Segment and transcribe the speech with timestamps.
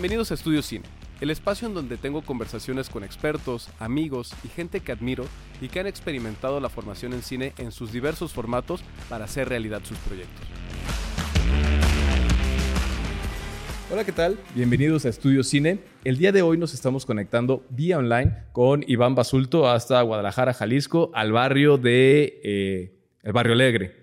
[0.00, 0.84] Bienvenidos a Estudio Cine,
[1.20, 5.24] el espacio en donde tengo conversaciones con expertos, amigos y gente que admiro
[5.60, 9.80] y que han experimentado la formación en cine en sus diversos formatos para hacer realidad
[9.82, 10.46] sus proyectos.
[13.90, 14.38] Hola, ¿qué tal?
[14.54, 15.80] Bienvenidos a Estudio Cine.
[16.04, 21.10] El día de hoy nos estamos conectando vía online con Iván Basulto hasta Guadalajara, Jalisco,
[21.12, 23.96] al barrio de eh, el Barrio Alegre.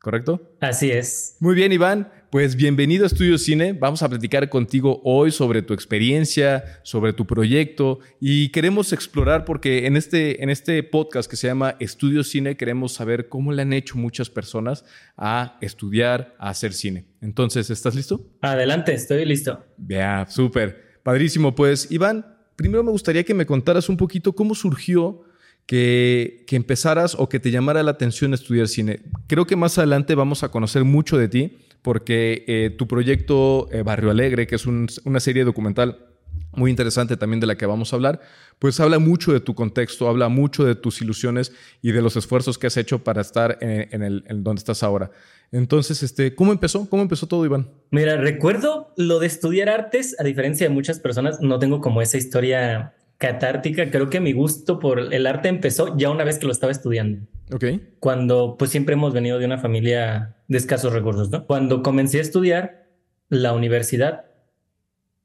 [0.00, 0.56] ¿Correcto?
[0.60, 1.36] Así es.
[1.38, 2.10] Muy bien, Iván.
[2.30, 3.72] Pues bienvenido a Estudio Cine.
[3.72, 9.86] Vamos a platicar contigo hoy sobre tu experiencia, sobre tu proyecto y queremos explorar porque
[9.86, 13.72] en este, en este podcast que se llama Estudio Cine queremos saber cómo le han
[13.72, 14.84] hecho muchas personas
[15.16, 17.06] a estudiar, a hacer cine.
[17.22, 18.22] Entonces, ¿estás listo?
[18.42, 19.64] Adelante, estoy listo.
[19.78, 21.00] Ya, súper.
[21.02, 21.54] Padrísimo.
[21.54, 25.22] Pues, Iván, primero me gustaría que me contaras un poquito cómo surgió
[25.64, 29.00] que, que, empezaras o que te llamara la atención estudiar cine.
[29.28, 33.82] Creo que más adelante vamos a conocer mucho de ti porque eh, tu proyecto eh,
[33.82, 36.08] Barrio Alegre, que es una serie documental
[36.52, 38.20] muy interesante también de la que vamos a hablar,
[38.58, 42.58] pues habla mucho de tu contexto, habla mucho de tus ilusiones y de los esfuerzos
[42.58, 45.10] que has hecho para estar en, el, donde estás ahora.
[45.52, 46.88] Entonces, este, ¿cómo empezó?
[46.90, 47.70] ¿Cómo empezó todo, Iván?
[47.90, 52.18] Mira, recuerdo lo de estudiar artes, a diferencia de muchas personas, no tengo como esa
[52.18, 53.90] historia catártica.
[53.90, 57.26] Creo que mi gusto por el arte empezó ya una vez que lo estaba estudiando.
[57.52, 57.64] Ok.
[58.00, 61.46] Cuando, pues siempre hemos venido de una familia de escasos recursos, ¿no?
[61.46, 62.88] Cuando comencé a estudiar
[63.28, 64.24] la universidad,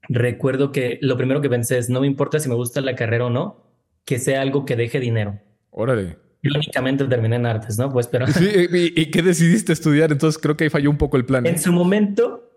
[0.08, 3.26] recuerdo que lo primero que pensé es, no me importa si me gusta la carrera
[3.26, 3.64] o no,
[4.04, 5.40] que sea algo que deje dinero.
[5.70, 6.18] Órale.
[6.42, 7.90] únicamente terminé en artes, ¿no?
[7.90, 8.26] Pues, pero...
[8.32, 10.12] Sí, ¿y, ¿y, qué decidiste estudiar?
[10.12, 11.46] Entonces creo que ahí falló un poco el plan.
[11.46, 12.53] En su momento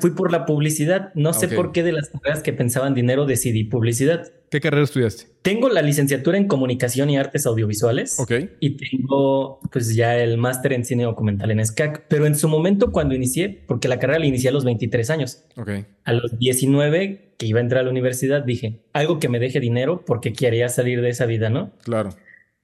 [0.00, 1.12] fui por la publicidad.
[1.14, 4.30] No sé por qué de las carreras que pensaban dinero decidí publicidad.
[4.50, 5.26] ¿Qué carrera estudiaste?
[5.42, 8.18] Tengo la licenciatura en comunicación y artes audiovisuales.
[8.18, 8.32] Ok.
[8.58, 12.06] Y tengo pues ya el máster en cine documental en SCAC.
[12.08, 15.44] Pero en su momento cuando inicié, porque la carrera la inicié a los 23 años.
[15.56, 15.70] Ok.
[16.04, 19.60] A los 19 que iba a entrar a la universidad dije, algo que me deje
[19.60, 21.72] dinero porque quería salir de esa vida, ¿no?
[21.84, 22.10] Claro.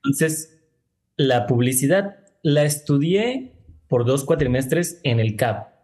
[0.03, 0.59] Entonces,
[1.17, 3.53] la publicidad la estudié
[3.89, 5.76] por dos cuatrimestres en el CAP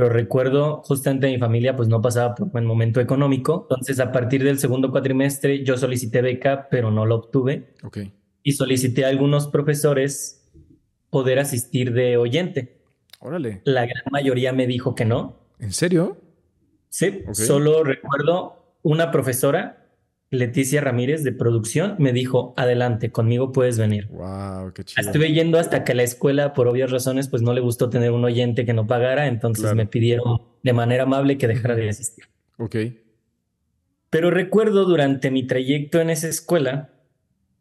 [0.00, 4.42] pero recuerdo justamente mi familia pues no pasaba por buen momento económico, entonces a partir
[4.42, 7.74] del segundo cuatrimestre yo solicité beca, pero no lo obtuve.
[7.82, 7.98] Ok.
[8.42, 10.50] Y solicité a algunos profesores
[11.10, 12.80] poder asistir de oyente.
[13.18, 13.60] Órale.
[13.64, 15.36] La gran mayoría me dijo que no.
[15.58, 16.16] ¿En serio?
[16.88, 19.79] Sí, solo recuerdo una profesora
[20.32, 24.06] Leticia Ramírez de producción me dijo, adelante, conmigo puedes venir.
[24.08, 25.02] Wow, qué chido.
[25.04, 28.24] Estuve yendo hasta que la escuela, por obvias razones, pues no le gustó tener un
[28.24, 32.26] oyente que no pagara, entonces me pidieron de manera amable que dejara de asistir.
[32.58, 32.76] Ok.
[34.08, 36.90] Pero recuerdo durante mi trayecto en esa escuela,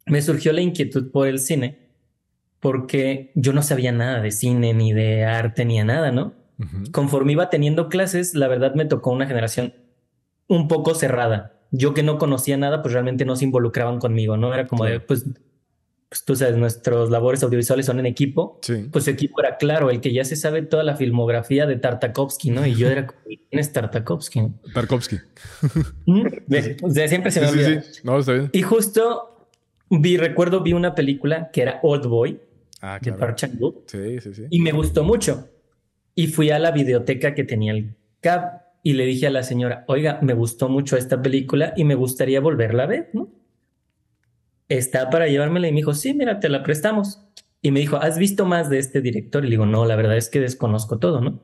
[0.06, 1.90] me surgió la inquietud por el cine,
[2.60, 6.34] porque yo no sabía nada de cine, ni de arte, ni de nada, ¿no?
[6.92, 9.74] Conforme iba teniendo clases, la verdad me tocó una generación
[10.48, 14.54] un poco cerrada yo que no conocía nada, pues realmente no se involucraban conmigo, ¿no?
[14.54, 15.26] Era como de, pues,
[16.10, 18.60] pues tú sabes, nuestros labores audiovisuales son en equipo.
[18.64, 18.88] Sí.
[18.92, 22.50] Pues su equipo era claro, el que ya se sabe toda la filmografía de Tartakovsky,
[22.50, 22.66] ¿no?
[22.66, 24.48] Y yo era como, ¿quién es Tartakovsky?
[24.74, 25.18] Tarkovsky.
[26.08, 26.22] ¿Mm?
[26.82, 27.82] O sea, siempre se me olvida.
[27.84, 28.02] Sí, sí.
[28.04, 28.50] No, está bien.
[28.54, 29.48] Y justo
[29.92, 32.40] vi, recuerdo, vi una película que era Old Boy
[32.82, 33.20] ah, de claro.
[33.20, 33.84] Park Chan-wook.
[33.86, 34.44] Sí, sí, sí.
[34.50, 35.48] Y me gustó mucho.
[36.16, 39.84] Y fui a la videoteca que tenía el CAP y le dije a la señora,
[39.88, 43.30] oiga, me gustó mucho esta película y me gustaría volverla a ver, ¿no?
[44.68, 47.22] Está para llevármela y me dijo, sí, mira, te la prestamos.
[47.62, 49.44] Y me dijo, ¿has visto más de este director?
[49.44, 51.42] Y le digo, no, la verdad es que desconozco todo, ¿no?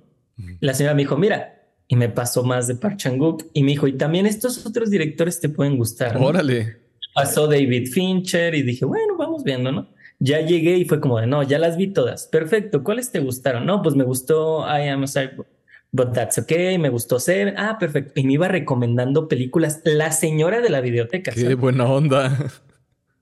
[0.59, 1.56] La señora me dijo, mira,
[1.88, 5.40] y me pasó más de Park Chan-wook y me dijo, y también estos otros directores
[5.40, 6.19] te pueden gustar.
[6.19, 6.28] ¿no?
[6.28, 6.78] Órale.
[7.13, 9.90] Pasó David Fincher y dije, bueno, vamos viendo, ¿no?
[10.19, 12.28] Ya llegué y fue como de, no, ya las vi todas.
[12.28, 13.66] Perfecto, ¿cuáles te gustaron?
[13.66, 15.47] No, pues me gustó I Am a Cyborg.
[15.95, 17.56] But That's Okay, me gustó ser.
[17.57, 18.19] Ah, perfecto.
[18.19, 19.81] Y me iba recomendando películas.
[19.85, 21.31] La señora de la videoteca.
[21.31, 21.57] Qué ¿sabes?
[21.57, 22.51] buena onda.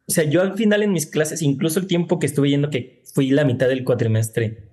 [0.06, 3.04] O sea, yo al final en mis clases, incluso el tiempo que estuve yendo, que
[3.14, 4.72] fui la mitad del cuatrimestre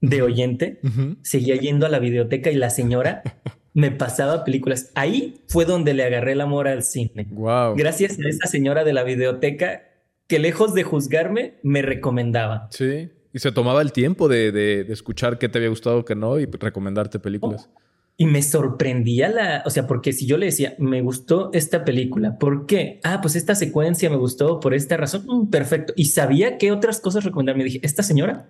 [0.00, 1.16] de oyente, uh -huh.
[1.22, 3.22] seguía yendo a la videoteca y la señora
[3.74, 4.92] me pasaba películas.
[4.94, 7.26] Ahí fue donde le agarré el amor al cine.
[7.30, 7.74] Wow.
[7.76, 9.82] Gracias a esa señora de la videoteca
[10.28, 12.68] que lejos de juzgarme, me recomendaba.
[12.70, 13.08] Sí.
[13.32, 16.38] Y se tomaba el tiempo de, de, de escuchar qué te había gustado, qué no,
[16.38, 17.68] y recomendarte películas.
[17.72, 17.80] Oh.
[18.20, 22.36] Y me sorprendía la, o sea, porque si yo le decía, me gustó esta película,
[22.36, 22.98] ¿por qué?
[23.04, 25.92] Ah, pues esta secuencia me gustó por esta razón, mm, perfecto.
[25.94, 27.62] Y sabía qué otras cosas recomendarme.
[27.62, 28.48] Dije, esta señora,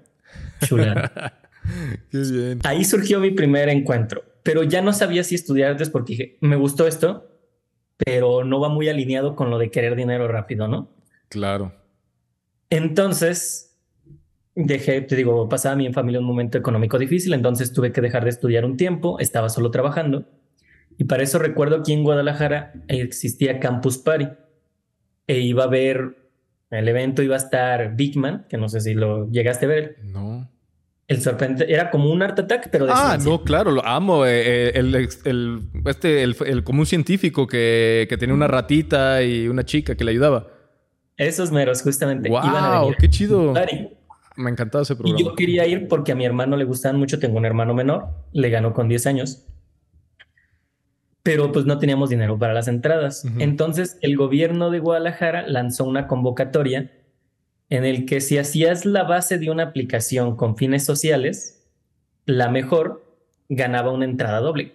[0.63, 1.13] chula.
[2.11, 2.61] qué bien.
[2.65, 6.57] Ahí surgió mi primer encuentro, pero ya no sabía si estudiar antes porque dije, me
[6.57, 7.29] gustó esto,
[7.99, 10.89] pero no va muy alineado con lo de querer dinero rápido, ¿no?
[11.29, 11.75] Claro.
[12.71, 13.68] Entonces,
[14.67, 18.25] dejé, te digo, pasaba a mi familia un momento económico difícil, entonces tuve que dejar
[18.25, 20.27] de estudiar un tiempo, estaba solo trabajando
[20.99, 24.29] Y para eso recuerdo aquí en Guadalajara existía Campus Party.
[25.29, 26.17] E iba a ver,
[26.71, 29.97] el evento iba a estar Big Man, que no sé si lo llegaste a ver.
[30.03, 30.51] No.
[31.07, 33.31] El sorprendente era como un art attack, pero de Ah, ciencia.
[33.31, 34.27] no, claro, lo amo.
[34.27, 34.95] eh, eh, el,
[35.25, 40.05] el- este, el, el común científico que, que tenía una ratita y una chica que
[40.05, 40.49] le ayudaba.
[41.17, 42.29] Esos meros, justamente.
[42.29, 42.81] iban a ¡Wow!
[42.87, 43.53] venir ¡Qué chido!
[43.55, 43.89] Party.
[44.39, 45.19] Me encantaba ese Y programa.
[45.21, 47.19] yo quería ir porque a mi hermano le gustaban mucho.
[47.19, 49.45] Tengo un hermano menor, le ganó con 10 años.
[51.23, 53.25] Pero pues no teníamos dinero para las entradas.
[53.25, 53.35] Ujú.
[53.41, 56.91] Entonces el gobierno de Guadalajara lanzó una convocatoria
[57.69, 61.69] en el que si hacías la base de una aplicación con fines sociales,
[62.25, 63.05] la mejor
[63.49, 64.73] ganaba una entrada doble.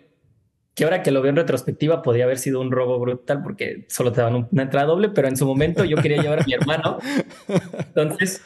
[0.76, 4.12] Que ahora que lo veo en retrospectiva podía haber sido un robo brutal porque solo
[4.12, 6.54] te daban un- una entrada doble, pero en su momento yo quería llevar a mi
[6.54, 6.98] hermano.
[7.78, 8.42] Entonces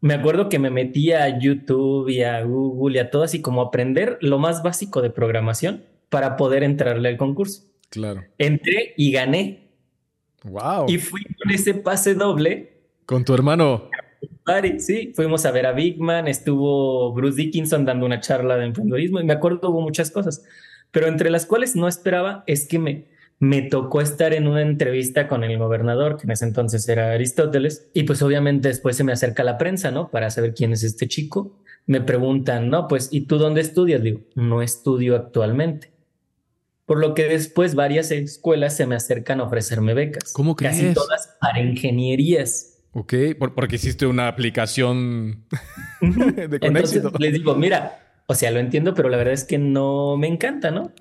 [0.00, 3.62] me acuerdo que me metía a YouTube y a Google y a todo así como
[3.62, 7.64] aprender lo más básico de programación para poder entrarle al concurso.
[7.90, 8.22] Claro.
[8.38, 9.68] Entré y gané.
[10.44, 10.86] ¡Wow!
[10.88, 12.72] Y fui con ese pase doble.
[13.06, 13.88] Con tu hermano.
[14.78, 19.20] Sí, fuimos a ver a Big Man, estuvo Bruce Dickinson dando una charla de emprendedorismo
[19.20, 20.42] y me acuerdo hubo muchas cosas,
[20.90, 23.08] pero entre las cuales no esperaba es que me,
[23.40, 27.88] me tocó estar en una entrevista con el gobernador, que en ese entonces era Aristóteles,
[27.94, 30.10] y pues obviamente después se me acerca la prensa, ¿no?
[30.10, 31.56] Para saber quién es este chico.
[31.86, 34.02] Me preguntan, no, pues, ¿y tú dónde estudias?
[34.02, 35.90] Digo, no estudio actualmente.
[36.84, 40.32] Por lo que después varias escuelas se me acercan a ofrecerme becas.
[40.32, 40.94] ¿Cómo Casi crees?
[40.94, 42.78] todas para ingenierías.
[42.92, 45.44] Ok, por- porque hiciste una aplicación
[46.00, 47.12] de con Entonces éxito.
[47.18, 50.70] les digo, mira, o sea, lo entiendo, pero la verdad es que no me encanta,
[50.70, 50.92] ¿no?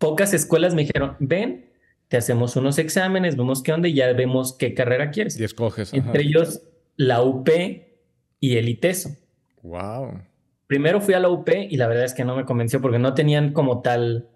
[0.00, 1.70] Pocas escuelas me dijeron, ven,
[2.08, 5.38] te hacemos unos exámenes, vemos qué onda y ya vemos qué carrera quieres.
[5.38, 5.92] Y escoges.
[5.92, 5.96] ajá.
[6.04, 6.62] Entre ellos,
[6.96, 7.48] la UP
[8.40, 9.10] y el ITESO.
[9.62, 10.22] Wow.
[10.66, 13.12] Primero fui a la UP y la verdad es que no me convenció porque no
[13.12, 14.30] tenían como tal,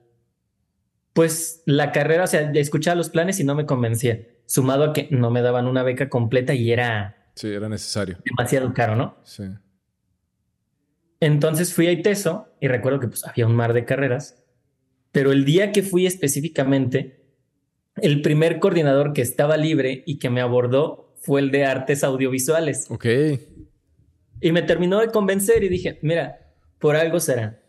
[1.14, 5.08] pues la carrera, o sea, escuchaba los planes y no me convencía, sumado a que
[5.10, 8.18] no me daban una beca completa y era Sí, era necesario.
[8.24, 9.16] demasiado caro, ¿no?
[9.24, 9.44] Sí.
[11.20, 14.43] Entonces fui a ITESO y recuerdo que pues había un mar de carreras,
[15.14, 17.20] pero el día que fui específicamente,
[18.02, 22.86] el primer coordinador que estaba libre y que me abordó fue el de artes audiovisuales.
[22.90, 23.06] Ok.
[24.40, 26.40] Y me terminó de convencer y dije, mira,
[26.80, 27.60] por algo será.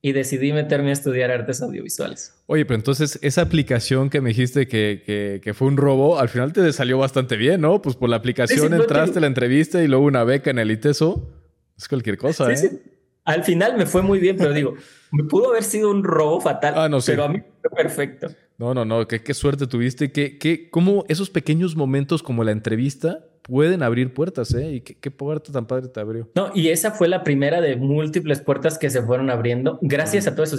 [0.00, 2.32] Y decidí meterme a estudiar artes audiovisuales.
[2.46, 6.28] Oye, pero entonces esa aplicación que me dijiste que, que- que fue un robo, al
[6.28, 7.82] final te salió bastante bien, ¿no?
[7.82, 10.50] Pues por la aplicación Sí, sí, no entraste te- la entrevista y luego una beca
[10.50, 11.30] en el ITESO.
[11.76, 12.56] Es cualquier cosa, ¿eh?
[12.56, 12.78] Sí, sí.
[13.24, 14.74] Al final me fue muy bien, pero digo,
[15.12, 17.12] me pudo haber sido un robo fatal, Ah, no, sí.
[17.12, 18.28] pero a mí fue perfecto.
[18.58, 19.06] No, no, no.
[19.08, 20.12] Qué, qué suerte tuviste.
[20.12, 24.74] ¿Qué, qué, ¿Cómo esos pequeños momentos como la entrevista pueden abrir puertas, eh?
[24.74, 26.30] Y qué, qué puerta tan padre te abrió.
[26.36, 30.34] No, y esa fue la primera de múltiples puertas que se fueron abriendo gracias a
[30.34, 30.56] todo eso.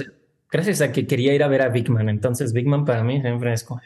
[0.52, 2.10] Gracias a que quería ir a ver a Big Man.
[2.10, 3.82] Entonces, Big Man para mí siempre es como.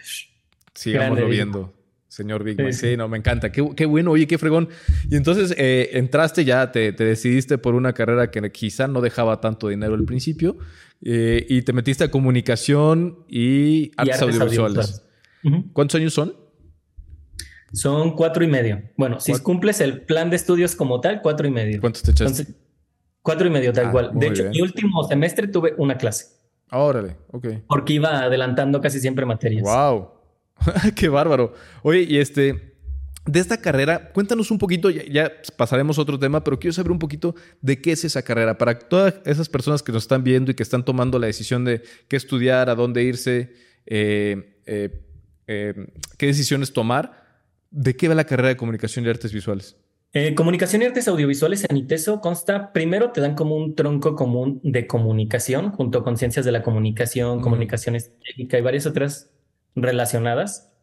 [0.74, 1.74] Sigámoslo viendo,
[2.10, 2.74] señor Big.
[2.74, 3.52] Sí, no, me encanta.
[3.52, 4.68] Qué, qué bueno, oye, qué fregón.
[5.10, 9.40] Y entonces eh, entraste ya, te, te decidiste por una carrera que quizá no dejaba
[9.40, 10.58] tanto dinero al principio
[11.02, 15.04] eh, y te metiste a comunicación y y artes, audiovisuales.
[15.72, 16.36] ¿Cuántos años son?
[17.72, 18.82] Son cuatro y medio.
[18.98, 21.80] Bueno, si cumples el plan de estudios como tal, cuatro y medio.
[21.80, 22.42] ¿Cuántos te echaste?
[22.42, 22.56] Entonces,
[23.22, 24.12] cuatro y medio, tal Ah, cual.
[24.16, 24.52] De hecho, bien.
[24.52, 26.26] mi último semestre tuve una clase
[26.72, 27.48] Órale, ok.
[27.68, 29.64] porque iba adelantando casi siempre materias.
[29.64, 30.10] Wow.
[30.95, 31.54] Qué bárbaro.
[31.83, 32.75] Oye, y este,
[33.25, 36.92] de esta carrera, cuéntanos un poquito, ya, ya pasaremos a otro tema, pero quiero saber
[36.92, 38.57] un poquito de qué es esa carrera.
[38.57, 41.83] Para todas esas personas que nos están viendo y que están tomando la decisión de
[42.07, 43.54] qué estudiar, a dónde irse,
[43.85, 45.06] eh, eh,
[45.47, 45.73] eh,
[46.18, 47.23] qué decisiones tomar,
[47.71, 49.78] ¿de qué va la carrera de comunicación y artes visuales?
[50.35, 54.87] Comunicación y artes audiovisuales en ITESO consta, primero te dan como un tronco común de
[54.87, 57.42] comunicación, junto con ciencias de la comunicación, Ujú.
[57.42, 59.30] comunicación estratégica y varias otras
[59.76, 60.73] relacionadas,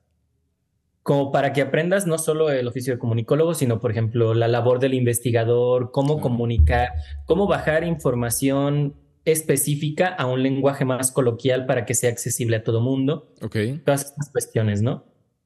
[1.02, 4.80] como para que aprendas no solo el oficio de comunicólogo, sino, por ejemplo, la labor
[4.80, 6.90] del investigador, cómo comunicar,
[7.26, 12.80] cómo bajar información específica a un lenguaje más coloquial para que sea accesible a todo
[12.80, 13.56] mundo Ok.
[13.84, 15.04] todas estas cuestiones, ¿no?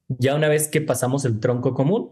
[0.08, 2.10] Ya una vez que pasamos el tronco común,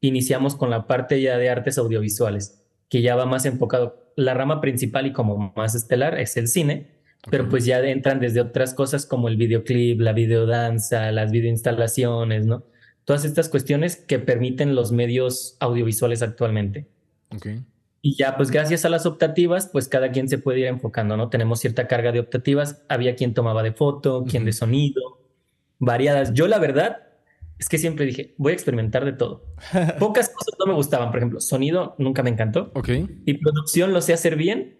[0.00, 4.12] iniciamos con la parte ya de artes audiovisuales, que ya va más enfocado.
[4.16, 8.40] La rama principal y como más estelar es el cine, pero pues ya entran desde
[8.40, 12.64] otras cosas como el videoclip, la videodanza, las videoinstalaciones, ¿no?
[13.04, 16.86] Todas estas cuestiones que permiten los medios audiovisuales actualmente.
[17.34, 17.46] Ok.
[18.02, 21.28] Y ya, pues gracias a las optativas, pues cada quien se puede ir enfocando, ¿no?
[21.28, 22.82] Tenemos cierta carga de optativas.
[22.88, 25.20] Había quien tomaba de foto, quien de sonido,
[25.78, 26.32] variadas.
[26.32, 27.08] Yo, la verdad,
[27.58, 29.44] es que siempre dije, voy a experimentar de todo.
[29.98, 32.72] Pocas cosas no me gustaban, por ejemplo, sonido nunca me encantó.
[32.74, 32.88] Ok.
[33.26, 34.78] Y producción lo sé hacer bien,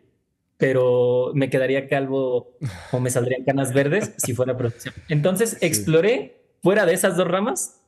[0.61, 2.57] pero me quedaría calvo
[2.93, 4.95] o me saldrían canas verdes si fuera producción.
[5.09, 7.81] Entonces exploré fuera de esas dos ramas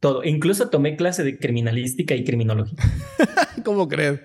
[0.00, 0.24] todo.
[0.24, 2.78] Incluso tomé clase de criminalística y criminología.
[3.64, 4.20] ¿Cómo crees?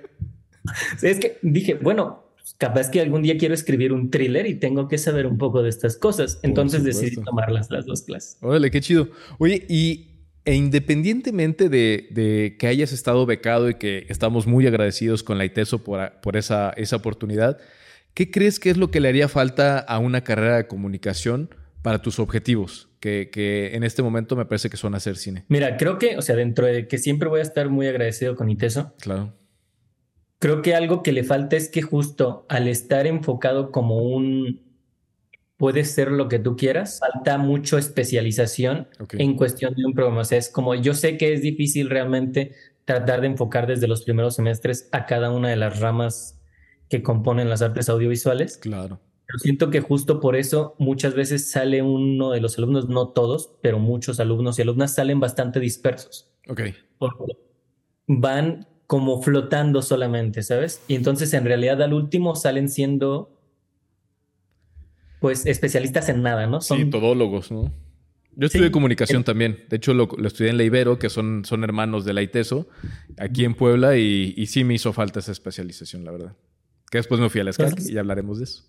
[1.01, 2.23] Es que dije, bueno,
[2.59, 5.69] capaz que algún día quiero escribir un thriller y tengo que saber un poco de
[5.69, 6.39] estas cosas.
[6.43, 8.37] Entonces decidí tomarlas las dos clases.
[8.41, 9.09] Órale, qué chido.
[9.39, 10.10] Oye, y
[10.43, 15.83] e independientemente de, que hayas estado becado y que estamos muy agradecidos con la ITESO
[15.83, 17.59] por, por esa, esa oportunidad,
[18.13, 22.01] ¿qué crees que es lo que le haría falta a una carrera de comunicación para
[22.01, 22.89] tus objetivos?
[22.99, 25.45] Que, que, en este momento me parece que son hacer cine.
[25.47, 28.49] Mira, creo que, o sea, dentro de que siempre voy a estar muy agradecido con
[28.49, 28.93] ITESO.
[28.99, 29.33] Claro.
[30.37, 34.70] Creo que algo que le falta es que justo al estar enfocado como un
[35.61, 36.97] puede ser lo que tú quieras.
[36.99, 40.21] Falta mucho especialización en cuestión de un programa.
[40.21, 44.01] O sea, es como yo sé que es difícil realmente tratar de enfocar desde los
[44.01, 46.41] primeros semestres a cada una de las ramas
[46.89, 48.57] que componen las artes audiovisuales.
[48.57, 48.99] Claro.
[49.27, 53.53] Pero siento que justo por eso muchas veces sale uno de los alumnos, no todos,
[53.61, 56.31] pero muchos alumnos y alumnas salen bastante dispersos.
[56.49, 56.61] Ok.
[56.97, 57.37] Porque
[58.07, 60.81] van como flotando solamente, ¿sabes?
[60.87, 63.37] Y entonces en realidad al último salen siendo
[65.21, 66.61] pues especialistas en nada, ¿no?
[66.61, 66.79] Son...
[66.79, 67.71] Sí, todólogos, ¿no?
[68.35, 69.65] Yo estudié comunicación también.
[69.69, 72.67] De hecho, lo, estudié en la Ibero, que son, son hermanos de la ITESO,
[73.19, 76.35] aquí en Puebla, y, sí me hizo falta esa especialización, la verdad.
[76.89, 78.63] Que después me fui a la SCAC y hablaremos de eso.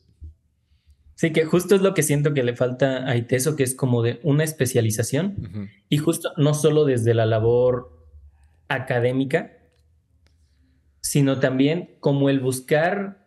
[1.14, 4.02] Sí, que justo es lo que siento que le falta a ITESO, que es como
[4.02, 5.70] de una especialización.
[5.88, 8.06] Y justo no solo desde la labor
[8.68, 9.52] académica,
[11.00, 13.21] sino también como el buscar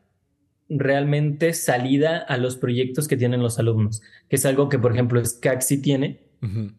[0.70, 5.24] realmente salida a los proyectos que tienen los alumnos, que es algo que, por ejemplo,
[5.24, 6.22] SCAC sí tiene,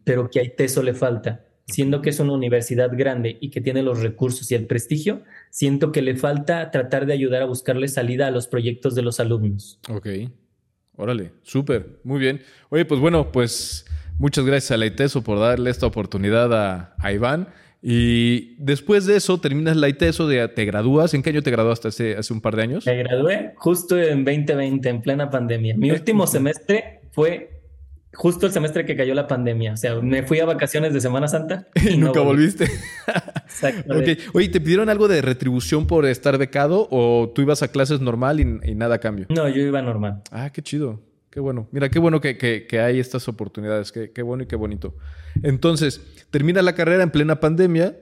[0.03, 1.43] pero que a ITESO le falta.
[1.65, 5.91] Siendo que es una universidad grande y que tiene los recursos y el prestigio, siento
[5.91, 9.79] que le falta tratar de ayudar a buscarle salida a los proyectos de los alumnos.
[9.89, 10.07] Ok.
[10.95, 12.41] Órale, súper, muy bien.
[12.69, 13.85] Oye, pues bueno, pues
[14.17, 17.49] muchas gracias a la ITESO por darle esta oportunidad a, a Iván.
[17.81, 21.13] Y después de eso terminas la ITESO, de, te gradúas.
[21.13, 22.85] ¿En qué año te graduaste hace, hace un par de años?
[22.85, 25.75] Me gradué justo en 2020, en plena pandemia.
[25.77, 27.61] Mi último semestre fue
[28.13, 29.73] justo el semestre que cayó la pandemia.
[29.73, 31.67] O sea, me fui a vacaciones de Semana Santa.
[31.75, 32.67] Y, nunca volviste.
[33.45, 34.17] Exactamente.
[34.33, 38.39] Oye, ¿te pidieron algo de retribución por estar becado o tú ibas a clases normal
[38.39, 39.27] y, y nada a cambio?
[39.29, 40.23] No, yo iba normal.
[40.31, 41.01] Ah, qué chido.
[41.29, 41.67] Qué bueno.
[41.71, 43.91] Mira, qué bueno que, hay estas oportunidades.
[43.91, 44.95] Qué, qué, bueno y qué bonito.
[45.43, 47.95] Entonces, termina la carrera en plena pandemia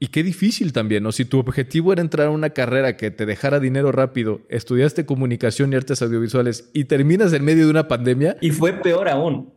[0.00, 1.10] y qué difícil también, ¿no?
[1.10, 5.72] Si tu objetivo era entrar a una carrera que te dejara dinero rápido, estudiaste comunicación
[5.72, 8.36] y artes audiovisuales y terminas en medio de una pandemia.
[8.40, 9.52] Y fue peor aún.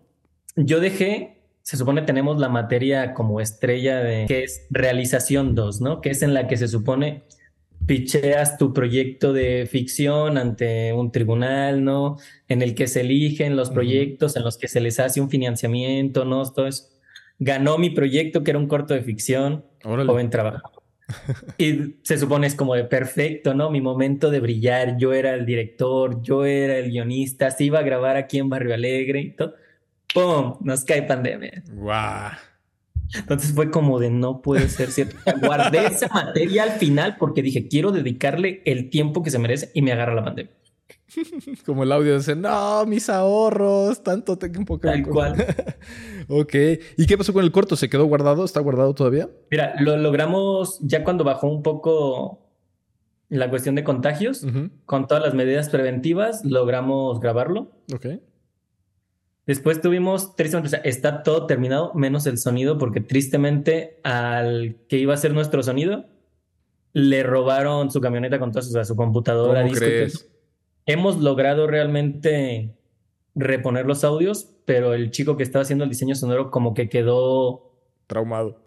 [0.55, 6.01] Yo dejé, se supone tenemos la materia como estrella de que es realización 2, ¿no?
[6.01, 7.23] Que es en la que se supone
[7.85, 12.17] picheas tu proyecto de ficción ante un tribunal, ¿no?
[12.47, 16.25] En el que se eligen los proyectos, en los que se les hace un financiamiento,
[16.25, 16.43] ¿no?
[16.51, 16.85] Todo eso.
[17.39, 20.83] Ganó mi proyecto, que era un corto de ficción, joven trabajo.
[21.57, 23.69] y se supone es como de perfecto, ¿no?
[23.69, 27.83] Mi momento de brillar, yo era el director, yo era el guionista, se iba a
[27.83, 29.55] grabar aquí en Barrio Alegre y todo.
[30.13, 30.57] ¡Pum!
[30.61, 31.63] Nos cae pandemia.
[31.71, 32.31] ¡Guau!
[33.15, 35.15] Entonces fue como de no puede ser cierto.
[35.41, 39.81] Guardé esa materia al final porque dije, quiero dedicarle el tiempo que se merece y
[39.81, 40.53] me agarra la pandemia.
[41.65, 44.87] Como el audio dice, no, mis ahorros, tanto tiempo que...
[44.87, 45.45] Tal cual.
[46.27, 46.53] ok.
[46.97, 47.75] ¿Y qué pasó con el corto?
[47.75, 48.45] ¿Se quedó guardado?
[48.45, 49.29] ¿Está guardado todavía?
[49.49, 52.47] Mira, lo logramos ya cuando bajó un poco
[53.29, 54.45] la cuestión de contagios,
[54.85, 57.71] con todas las medidas preventivas, logramos grabarlo.
[57.93, 58.07] Ok.
[59.47, 64.97] Después tuvimos, tristemente, o sea, está todo terminado, menos el sonido, porque tristemente al que
[64.97, 66.05] iba a ser nuestro sonido,
[66.93, 69.85] le robaron su camioneta con todas, o sea, su computadora, disco.
[70.85, 72.75] Hemos logrado realmente
[73.33, 77.71] reponer los audios, pero el chico que estaba haciendo el diseño sonoro como que quedó...
[78.07, 78.61] Traumado.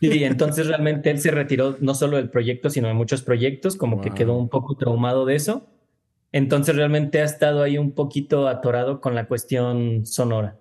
[0.00, 4.00] Y entonces realmente él se retiró no solo del proyecto, sino de muchos proyectos, como
[4.00, 5.66] que quedó un poco traumado de eso.
[6.32, 10.58] Entonces realmente ha estado ahí un poquito atorado con la cuestión sonora.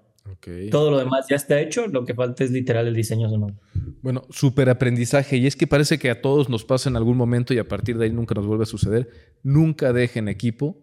[0.71, 3.55] Todo lo demás ya está hecho, lo que falta es literal el diseño sonoro.
[4.01, 5.37] Bueno, súper aprendizaje.
[5.37, 7.97] Y es que parece que a todos nos pasa en algún momento y a partir
[7.97, 9.09] de ahí nunca nos vuelve a suceder.
[9.43, 10.77] Nunca dejen equipo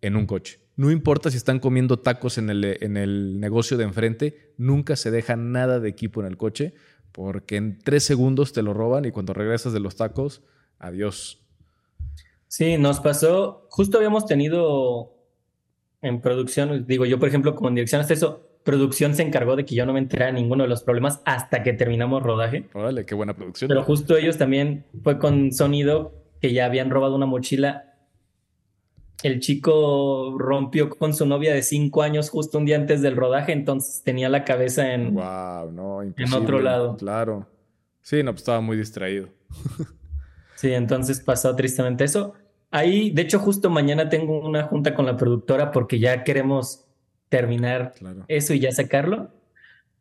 [0.00, 0.60] en un coche.
[0.76, 5.10] No importa si están comiendo tacos en el, en el negocio de enfrente, nunca se
[5.10, 6.74] deja nada de equipo en el coche
[7.12, 10.42] porque en tres segundos te lo roban y cuando regresas de los tacos,
[10.78, 11.47] adiós.
[12.48, 15.14] Sí, nos pasó, justo habíamos tenido
[16.02, 19.64] en producción, digo yo por ejemplo como en dirección hasta eso, producción se encargó de
[19.64, 22.68] que yo no me enterara de ninguno de los problemas hasta que terminamos rodaje.
[22.74, 23.68] Órale, qué buena producción.
[23.68, 27.88] Pero justo ellos también fue con sonido que ya habían robado una mochila
[29.22, 33.52] el chico rompió con su novia de cinco años justo un día antes del rodaje,
[33.52, 36.96] entonces tenía la cabeza en, wow, no, en otro lado.
[36.96, 37.46] Claro.
[38.00, 39.28] Sí, no, pues estaba muy distraído.
[40.58, 42.34] sí, entonces pasó tristemente eso.
[42.70, 46.84] Ahí, de hecho, justo mañana tengo una junta con la productora porque ya queremos
[47.28, 47.94] terminar
[48.26, 49.30] eso y ya sacarlo.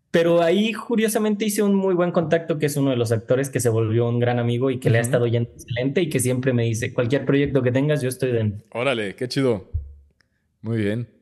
[0.09, 3.59] Pero ahí, curiosamente, hice un muy buen contacto, que es uno de los actores que
[3.59, 6.53] se volvió un gran amigo y que le ha estado yendo excelente y que siempre
[6.53, 8.65] me dice, cualquier proyecto que tengas, yo estoy dentro.
[8.71, 9.69] Órale, qué chido.
[10.61, 11.16] Muy bien.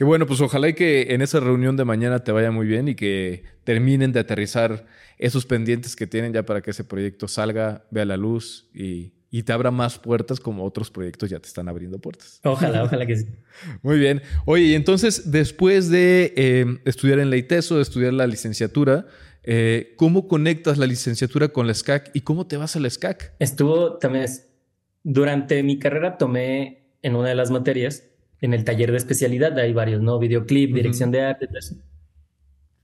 [0.00, 2.88] Qué bueno, pues ojalá y que en esa reunión de mañana te vaya muy bien
[2.88, 4.86] y que terminen de aterrizar
[5.18, 9.42] esos pendientes que tienen ya para que ese proyecto salga, vea la luz y y
[9.42, 12.40] te abra más puertas como otros proyectos ya te están abriendo puertas.
[12.44, 13.26] Ojalá, ojalá que sí.
[13.82, 14.22] Muy bien.
[14.46, 19.06] Oye, y entonces, después de eh, estudiar en la ITESO, de estudiar la licenciatura,
[19.42, 23.34] eh, ¿cómo conectas la licenciatura con la SCAC y cómo te vas a la SCAC?
[23.38, 24.24] Estuvo también,
[25.02, 28.04] durante mi carrera tomé en una de las materias,
[28.40, 30.18] en el taller de especialidad, hay varios, ¿no?
[30.18, 31.76] Videoclip, dirección de arte, eso.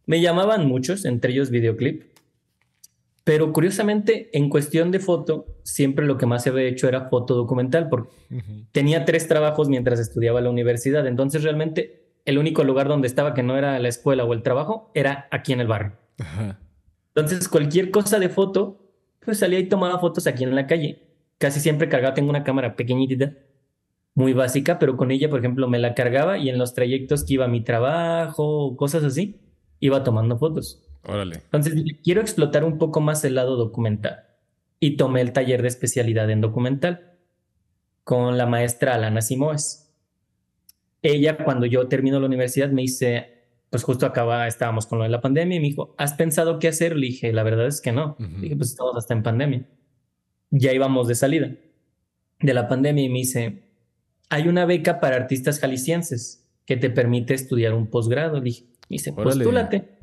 [0.04, 2.04] Me llamaban muchos, entre ellos videoclip.
[3.24, 7.34] Pero curiosamente, en cuestión de foto, siempre lo que más se había hecho era foto
[7.34, 8.10] documental, porque
[8.70, 11.06] tenía tres trabajos mientras estudiaba la universidad.
[11.08, 14.92] Entonces, realmente, el único lugar donde estaba que no era la escuela o el trabajo
[14.94, 15.94] era aquí en el barrio.
[17.14, 18.78] Entonces, cualquier cosa de foto,
[19.24, 21.02] pues salía y tomaba fotos aquí en la calle.
[21.38, 23.32] Casi siempre cargaba, tengo una cámara pequeñita,
[24.16, 27.34] muy básica, pero con ella, por ejemplo, me la cargaba y en los trayectos que
[27.34, 29.38] iba a mi trabajo, cosas así,
[29.78, 30.82] iba tomando fotos.
[31.04, 31.36] Órale.
[31.36, 34.24] Entonces quiero explotar un poco más el lado documental.
[34.80, 37.12] Y tomé el taller de especialidad en documental
[38.04, 39.94] con la maestra Alana Simoes.
[41.02, 45.10] Ella, cuando yo termino la universidad, me dice, pues justo acaba, estábamos con lo de
[45.10, 46.96] la pandemia, y me dijo, ¿has pensado qué hacer?
[46.96, 48.16] Le dije, la verdad es que no.
[48.40, 49.66] Dije, pues estamos hasta en pandemia.
[50.50, 51.54] Ya íbamos de salida
[52.40, 53.65] de la pandemia y me dice,
[54.28, 58.38] hay una beca para artistas jaliscienses que te permite estudiar un posgrado.
[58.38, 59.96] Le dije, dice, postúlate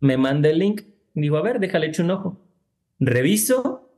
[0.00, 0.82] me manda el link,
[1.14, 2.40] digo, a ver, déjale hecho un ojo.
[3.00, 3.90] Reviso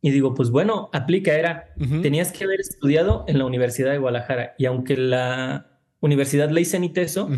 [0.00, 4.54] y digo, pues bueno, aplica, era, tenías que haber estudiado en la Universidad de Guadalajara
[4.58, 7.28] y aunque la universidad la hice en ITESO,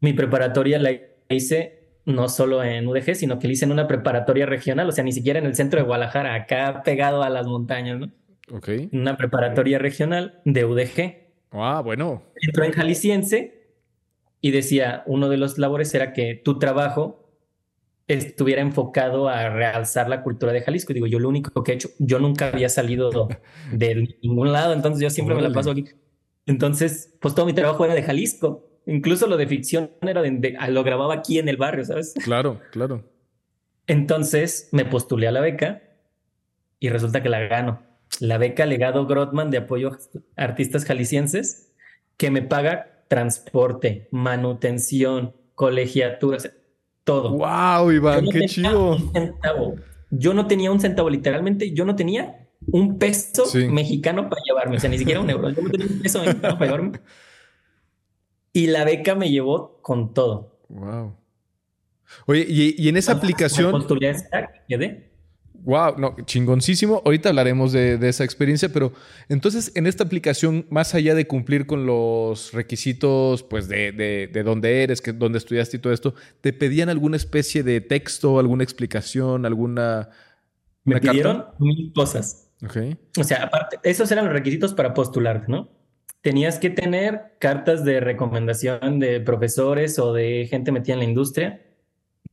[0.00, 0.92] mi preparatoria la
[1.28, 5.04] hice no solo en UDG, sino que la hice en una preparatoria regional, o sea,
[5.04, 8.12] ni siquiera en el centro de Guadalajara, acá pegado a las montañas, ¿no?
[8.50, 8.68] Ok.
[8.92, 11.24] Una preparatoria regional de UDG.
[11.50, 12.22] Ah, bueno.
[12.40, 13.64] Entró en Jalisciense
[14.40, 17.24] y decía, uno de los labores era que tu trabajo
[18.06, 20.92] estuviera enfocado a realzar la cultura de Jalisco.
[20.92, 23.28] Y digo, yo lo único que he hecho, yo nunca había salido
[23.72, 25.86] de ningún lado, entonces yo siempre me la paso aquí.
[26.46, 28.68] Entonces, pues todo mi trabajo era de Jalisco.
[28.86, 32.12] Incluso lo de ficción era de, ah, lo grababa aquí en el barrio, ¿sabes?
[32.22, 33.02] Claro, claro.
[33.86, 35.82] Entonces me postulé a la beca
[36.80, 37.82] y resulta que la gano.
[38.20, 39.90] La beca Legado Grotman de apoyo
[40.36, 41.72] a artistas jaliscienses
[42.16, 46.38] que me paga transporte, manutención, colegiatura,
[47.04, 47.30] todo.
[47.30, 48.26] ¡Wow, Iván!
[48.26, 48.96] ¡Qué chido!
[50.10, 54.80] Yo no tenía un centavo, literalmente, yo no tenía un peso mexicano para llevarme, o
[54.80, 55.50] sea, ni siquiera un euro.
[55.50, 57.00] Yo no tenía un peso mexicano para llevarme.
[58.52, 60.60] Y la beca me llevó con todo.
[60.68, 61.16] ¡Wow!
[62.26, 63.84] Oye, y, en esa aplicación.
[64.68, 65.13] quedé.
[65.64, 67.00] Wow, no, chingoncísimo.
[67.06, 68.92] Ahorita hablaremos de, esa experiencia, pero
[69.30, 74.82] entonces en esta aplicación, más allá de cumplir con los requisitos, pues de, de, dónde
[74.82, 79.46] eres, que, dónde estudiaste y todo esto, ¿te pedían alguna especie de texto, alguna explicación,
[79.46, 80.10] alguna...
[80.84, 82.50] Me pidieron mil cosas.
[82.62, 82.76] Ok.
[83.18, 85.70] O sea, aparte, esos eran los requisitos para postularte, ¿no?
[86.20, 91.62] Tenías que tener cartas de recomendación de profesores o de gente metida en la industria.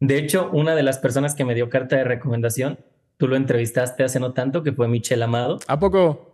[0.01, 2.79] De hecho, una de las personas que me dio carta de recomendación
[3.21, 5.59] Tú lo entrevistaste hace no tanto, que fue Michel Amado.
[5.67, 6.31] ¿A poco?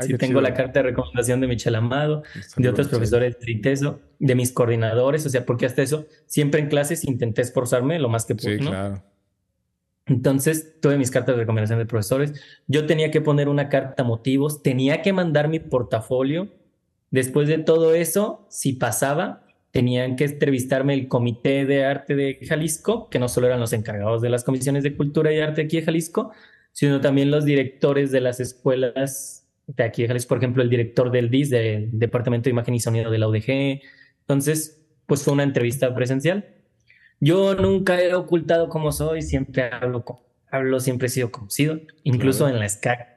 [0.00, 2.22] sí, tengo la carta de recomendación de Michel Amado,
[2.56, 6.68] de otros profesores de ITESO, de mis coordinadores, o sea, porque hasta eso, siempre en
[6.68, 8.56] clases intenté esforzarme lo más que pude.
[8.56, 9.02] Sí, claro.
[10.06, 12.32] Entonces, tuve mis cartas de recomendación de profesores.
[12.68, 16.48] Yo tenía que poner una carta motivos, tenía que mandar mi portafolio.
[17.10, 19.43] Después de todo eso, si pasaba,
[19.74, 24.22] tenían que entrevistarme el Comité de Arte de Jalisco, que no solo eran los encargados
[24.22, 26.30] de las comisiones de cultura y arte aquí de Jalisco,
[26.70, 31.10] sino también los directores de las escuelas de aquí de Jalisco, por ejemplo, el director
[31.10, 33.80] del DIS, del Departamento de Imagen y Sonido de la UDG.
[34.20, 36.46] Entonces, pues fue una entrevista presencial.
[37.18, 40.04] Yo nunca he ocultado cómo soy, siempre hablo,
[40.52, 43.08] hablo siempre he sido conocido, incluso en la SCAC.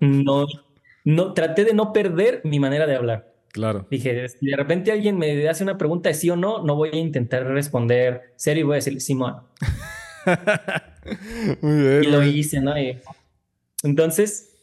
[0.00, 0.44] No,
[1.04, 3.32] no, traté de no perder mi manera de hablar.
[3.56, 3.86] Claro.
[3.90, 6.90] Dije, si de repente alguien me hace una pregunta de sí o no, no voy
[6.92, 9.36] a intentar responder serio y voy a decir Simón.
[11.62, 12.04] muy bien.
[12.04, 12.74] Y lo hice, ¿no?
[13.82, 14.58] entonces,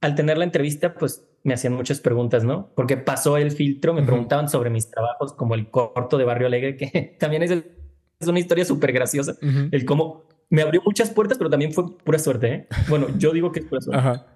[0.00, 2.70] al tener la entrevista, pues me hacían muchas preguntas, ¿no?
[2.76, 6.76] Porque pasó el filtro, me preguntaban sobre mis trabajos, como el corto de Barrio Alegre,
[6.76, 9.34] que también es, es una historia súper graciosa.
[9.72, 12.68] El cómo me abrió muchas puertas, pero también fue pura suerte, ¿eh?
[12.88, 13.98] Bueno, yo digo que es pura suerte.
[13.98, 14.33] Ajá.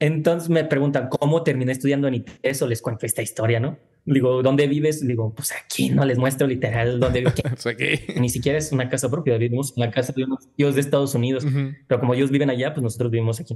[0.00, 3.78] Entonces me preguntan, ¿cómo terminé estudiando en ITES o les cuento esta historia, no?
[4.06, 5.06] Digo, ¿dónde vives?
[5.06, 7.32] Digo, pues aquí no les muestro literal dónde vivo.
[8.18, 11.14] Ni siquiera es una casa propia, vivimos en la casa de unos tíos de Estados
[11.14, 11.46] Unidos.
[11.86, 13.54] Pero como ellos viven allá, pues nosotros vivimos aquí.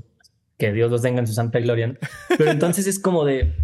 [0.58, 1.98] Que Dios los tenga en su santa gloria.
[2.36, 3.54] Pero entonces es como de,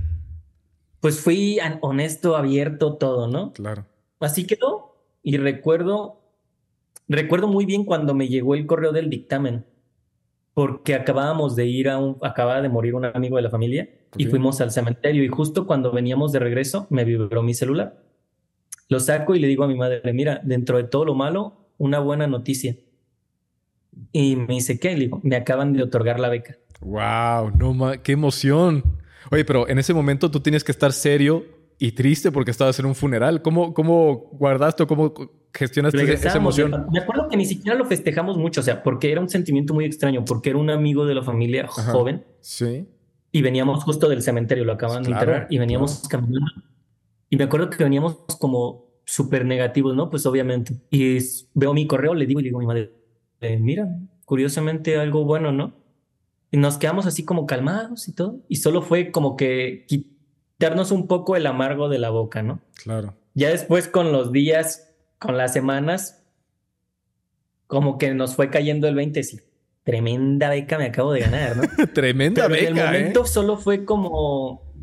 [1.01, 3.53] pues fui honesto, abierto, todo, ¿no?
[3.53, 3.85] Claro.
[4.21, 4.97] Así quedó.
[5.23, 6.23] Y recuerdo,
[7.09, 9.66] recuerdo muy bien cuando me llegó el correo del dictamen
[10.61, 14.27] porque acabábamos de ir a un, acababa de morir un amigo de la familia y
[14.27, 18.05] fuimos al cementerio y justo cuando veníamos de regreso me vibró mi celular.
[18.90, 21.99] Lo saco y le digo a mi madre, mira, dentro de todo lo malo, una
[21.99, 22.77] buena noticia.
[24.12, 24.92] Y me dice, ¿qué?
[24.92, 26.59] Le digo, me acaban de otorgar la beca.
[26.83, 27.53] ¡Wow!
[27.57, 28.85] No, ¡Qué emoción!
[29.31, 31.46] Oye, pero en ese momento tú tienes que estar serio
[31.79, 33.40] y triste porque estabas en un funeral.
[33.40, 35.14] ¿Cómo, cómo guardaste o cómo
[35.53, 36.87] gestionaste esa emoción?
[36.93, 39.85] Me acuerdo que ni siquiera lo festejamos mucho, o sea, porque era un sentimiento muy
[39.85, 42.25] extraño, porque era un amigo de la familia joven.
[42.41, 42.87] Sí.
[43.33, 46.51] Y veníamos justo del cementerio, lo acaban de enterrar, y veníamos caminando.
[47.29, 50.11] Y me acuerdo que veníamos como súper negativos, ¿no?
[50.11, 50.75] Pues obviamente.
[50.91, 51.19] Y
[51.55, 52.93] veo mi correo, le digo y digo a mi madre,
[53.61, 53.89] mira,
[54.25, 55.75] curiosamente algo bueno, ¿no?
[56.51, 58.41] Y nos quedamos así como calmados y todo.
[58.49, 59.87] Y solo fue como que
[60.59, 62.61] darnos un poco el amargo de la boca, ¿no?
[62.83, 63.15] Claro.
[63.35, 64.89] Ya después con los días,
[65.20, 66.26] con las semanas,
[67.68, 69.40] como que nos fue cayendo el 20, sí.
[69.85, 71.62] Tremenda beca me acabo de ganar, ¿no?
[71.94, 72.68] Tremenda beca.
[72.68, 74.74] En el momento solo fue como.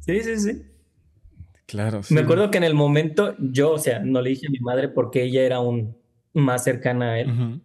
[0.00, 0.62] Sí, sí, sí.
[1.66, 2.02] Claro.
[2.02, 2.14] Sí.
[2.14, 4.88] Me acuerdo que en el momento yo, o sea, no le dije a mi madre
[4.88, 5.96] porque ella era un
[6.32, 7.60] más cercana a él.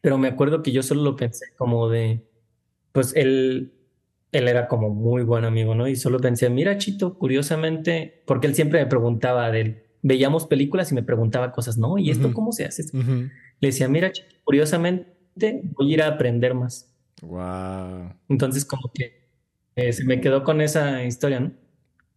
[0.00, 2.28] Pero me acuerdo que yo solo lo pensé como de.
[2.92, 3.78] Pues el
[4.32, 5.88] él era como muy buen amigo, ¿no?
[5.88, 10.92] Y solo pensé, mira, Chito, curiosamente, porque él siempre me preguntaba de él, veíamos películas
[10.92, 11.98] y me preguntaba cosas, ¿no?
[11.98, 12.84] ¿Y esto cómo se hace?
[12.92, 14.12] Le decía, mira,
[14.44, 16.92] curiosamente voy a ir a aprender más.
[17.22, 18.12] Wow.
[18.28, 19.28] Entonces, como que
[19.76, 21.52] eh, se me quedó con esa historia, ¿no?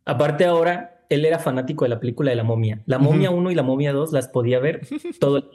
[0.05, 2.81] Aparte, ahora él era fanático de la película de la momia.
[2.85, 4.81] La momia 1 y la momia 2 las podía ver
[5.19, 5.45] todo el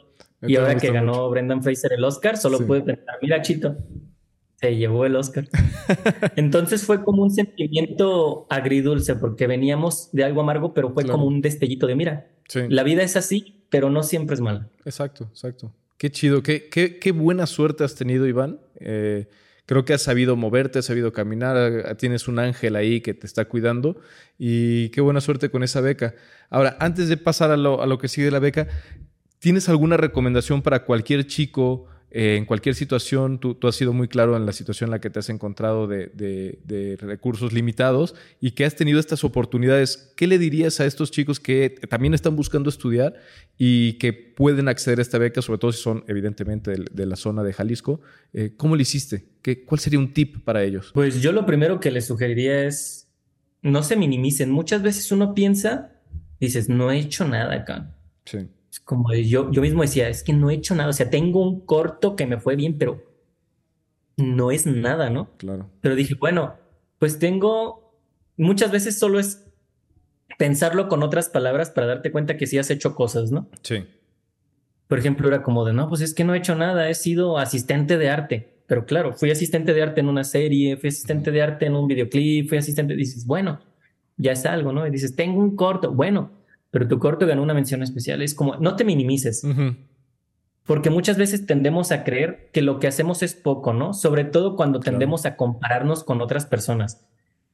[0.51, 3.75] Y ahora que ganó Brendan Fraser el Oscar, solo pude pensar, mira, Chito,
[4.59, 5.47] se llevó el Oscar.
[6.35, 11.41] Entonces fue como un sentimiento agridulce, porque veníamos de algo amargo, pero fue como un
[11.41, 12.27] destellito de mira.
[12.69, 14.67] La vida es así, pero no siempre es mala.
[14.85, 15.73] Exacto, exacto.
[15.97, 18.59] Qué chido, qué, qué, qué buena suerte has tenido, Iván.
[18.79, 19.27] Eh,
[19.65, 23.45] creo que has sabido moverte, has sabido caminar, tienes un ángel ahí que te está
[23.45, 23.99] cuidando
[24.39, 26.15] y qué buena suerte con esa beca.
[26.49, 28.67] Ahora, antes de pasar a lo, a lo que sigue la beca,
[29.39, 31.87] ¿tienes alguna recomendación para cualquier chico?
[32.19, 35.11] Eh, en cualquier situación, tú, has sido muy claro en la situación en la que
[35.11, 40.15] te has encontrado de, recursos limitados y que has tenido estas oportunidades.
[40.15, 43.13] ¿Qué le dirías a estos chicos que también están buscando estudiar
[43.55, 47.43] y que pueden acceder a esta beca, sobre todo si son evidentemente de, la zona
[47.43, 48.01] de Jalisco?
[48.33, 49.27] Eh, ¿Cómo lo hiciste?
[49.43, 50.89] ¿Qué, ¿Cuál sería un tip para ellos?
[50.95, 53.11] Pues yo lo primero que les sugeriría es
[53.61, 54.49] no se minimicen.
[54.49, 55.91] Muchas veces uno piensa,
[56.39, 57.95] dices, no he hecho nada acá.
[58.25, 58.39] Sí
[58.79, 61.65] como yo, yo mismo decía, es que no he hecho nada, o sea, tengo un
[61.65, 63.03] corto que me fue bien, pero
[64.17, 65.29] no es nada, ¿no?
[65.37, 65.69] Claro.
[65.81, 66.55] Pero dije, bueno,
[66.99, 67.99] pues tengo,
[68.35, 69.45] muchas veces solo es
[70.37, 73.47] pensarlo con otras palabras para darte cuenta que sí has hecho cosas, ¿no?
[73.61, 73.85] Sí.
[74.87, 77.37] Por ejemplo, era como de, no, pues es que no he hecho nada, he sido
[77.37, 78.57] asistente de arte.
[78.67, 81.87] Pero claro, fui asistente de arte en una serie, fui asistente de arte en un
[81.87, 83.59] videoclip, fui asistente, dices, bueno,
[84.17, 84.85] ya es algo, ¿no?
[84.85, 86.31] Y dices, tengo un corto, bueno,
[86.71, 88.21] pero tu corto ganó una mención especial.
[88.21, 89.43] Es como, no te minimices.
[90.63, 93.93] Porque muchas veces tendemos a creer que lo que hacemos es poco, ¿no?
[93.93, 97.05] Sobre todo cuando tendemos a compararnos con otras personas.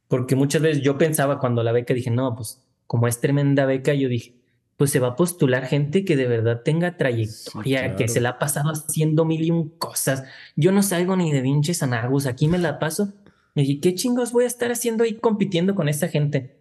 [0.08, 3.94] Porque muchas veces yo pensaba cuando la beca dije, no, pues como es tremenda beca,
[3.94, 4.36] yo dije,
[4.78, 8.40] pues se va a postular gente que de verdad tenga trayectoria, que se la ha
[8.40, 10.24] pasado haciendo mil y un cosas.
[10.56, 13.14] Yo no salgo ni de vinches anargus, aquí me la paso.
[13.54, 16.58] Me dije, ¿qué chingos voy a estar haciendo ahí compitiendo con esa gente?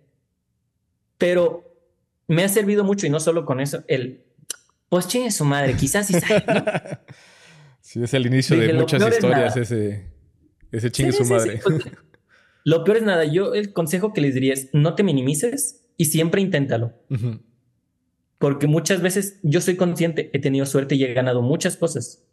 [1.16, 1.71] Pero
[2.28, 4.24] me ha servido mucho y no solo con eso, el
[4.88, 6.14] pues chingue su madre, quizás sí
[7.80, 10.06] sí, es el inicio de muchas historias, ese,
[10.70, 11.60] ese chingue su madre.
[11.64, 11.84] Pues,
[12.64, 13.24] lo peor es nada.
[13.24, 16.92] Yo el consejo que les diría es no te minimices y siempre inténtalo.
[18.38, 22.24] Porque muchas veces yo soy consciente, he tenido suerte y he ganado muchas cosas.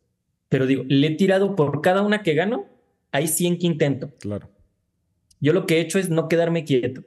[0.49, 2.65] Pero digo, le he tirado por cada una que gano,
[3.11, 4.11] hay 100 que intento.
[4.19, 4.49] Claro.
[5.39, 7.03] Yo lo que he hecho es no quedarme quieto.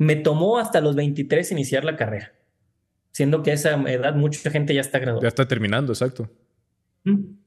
[0.00, 2.32] Me tomó hasta los 23 iniciar la carrera,
[3.12, 5.22] siendo que a esa edad mucha gente ya está graduada.
[5.22, 6.28] Ya está terminando, exacto.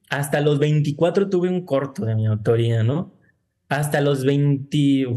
[0.10, 3.12] Hasta los 24 tuve un corto de mi autoría, ¿no?
[3.70, 5.08] hasta los 20,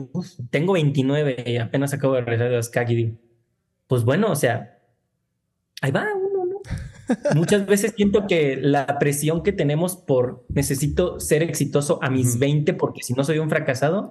[0.50, 3.16] tengo 29 y apenas acabo de regresar de SCAC y digo,
[3.86, 4.78] pues bueno, o sea,
[5.80, 6.60] ahí va uno, ¿no?
[7.34, 12.74] Muchas veces siento que la presión que tenemos por necesito ser exitoso a mis 20
[12.74, 14.10] porque si no soy un fracasado,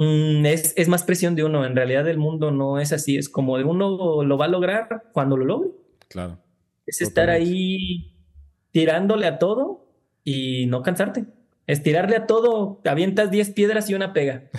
[0.00, 1.64] mm, es, es, más presión de uno.
[1.64, 5.04] En realidad el mundo no es así, es como de uno lo va a lograr
[5.12, 5.70] cuando lo logre.
[6.08, 6.38] Claro.
[6.86, 8.16] Es estar ahí
[8.72, 9.86] tirándole a todo
[10.24, 11.26] y no cansarte.
[11.66, 14.50] Estirarle a todo, avientas 10 piedras y una pega.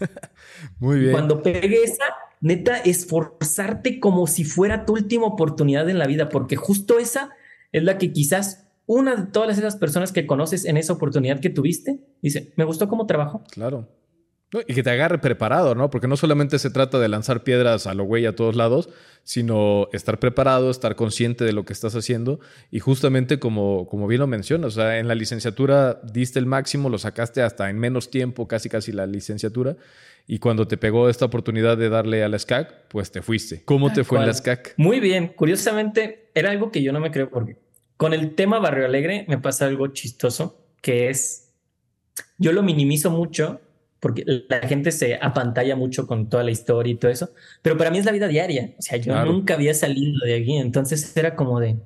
[0.80, 1.12] Muy bien.
[1.12, 2.04] Cuando pegue esa,
[2.40, 7.30] neta, esforzarte como si fuera tu última oportunidad en la vida, porque justo esa
[7.72, 11.50] es la que quizás una de todas esas personas que conoces en esa oportunidad que
[11.50, 13.42] tuviste, dice, me gustó cómo trabajo.
[13.50, 13.88] Claro.
[14.66, 15.90] Y que te agarre preparado, ¿no?
[15.90, 18.88] Porque no solamente se trata de lanzar piedras a lo güey a todos lados,
[19.24, 22.40] sino estar preparado, estar consciente de lo que estás haciendo.
[22.70, 26.88] Y justamente como, como bien lo mencionas, o sea, en la licenciatura diste el máximo,
[26.88, 29.76] lo sacaste hasta en menos tiempo, casi casi la licenciatura.
[30.28, 33.62] Y cuando te pegó esta oportunidad de darle a la SCAC, pues te fuiste.
[33.64, 34.74] ¿Cómo te fue en la SCAC?
[34.76, 35.28] Muy bien.
[35.28, 37.56] Curiosamente, era algo que yo no me creo porque
[37.96, 41.52] con el tema Barrio Alegre me pasa algo chistoso, que es,
[42.38, 43.60] yo lo minimizo mucho
[44.06, 47.90] porque la gente se apantalla mucho con toda la historia y todo eso, pero para
[47.90, 51.34] mí es la vida diaria, o sea, yo nunca había salido de aquí, entonces era
[51.34, 51.76] como de,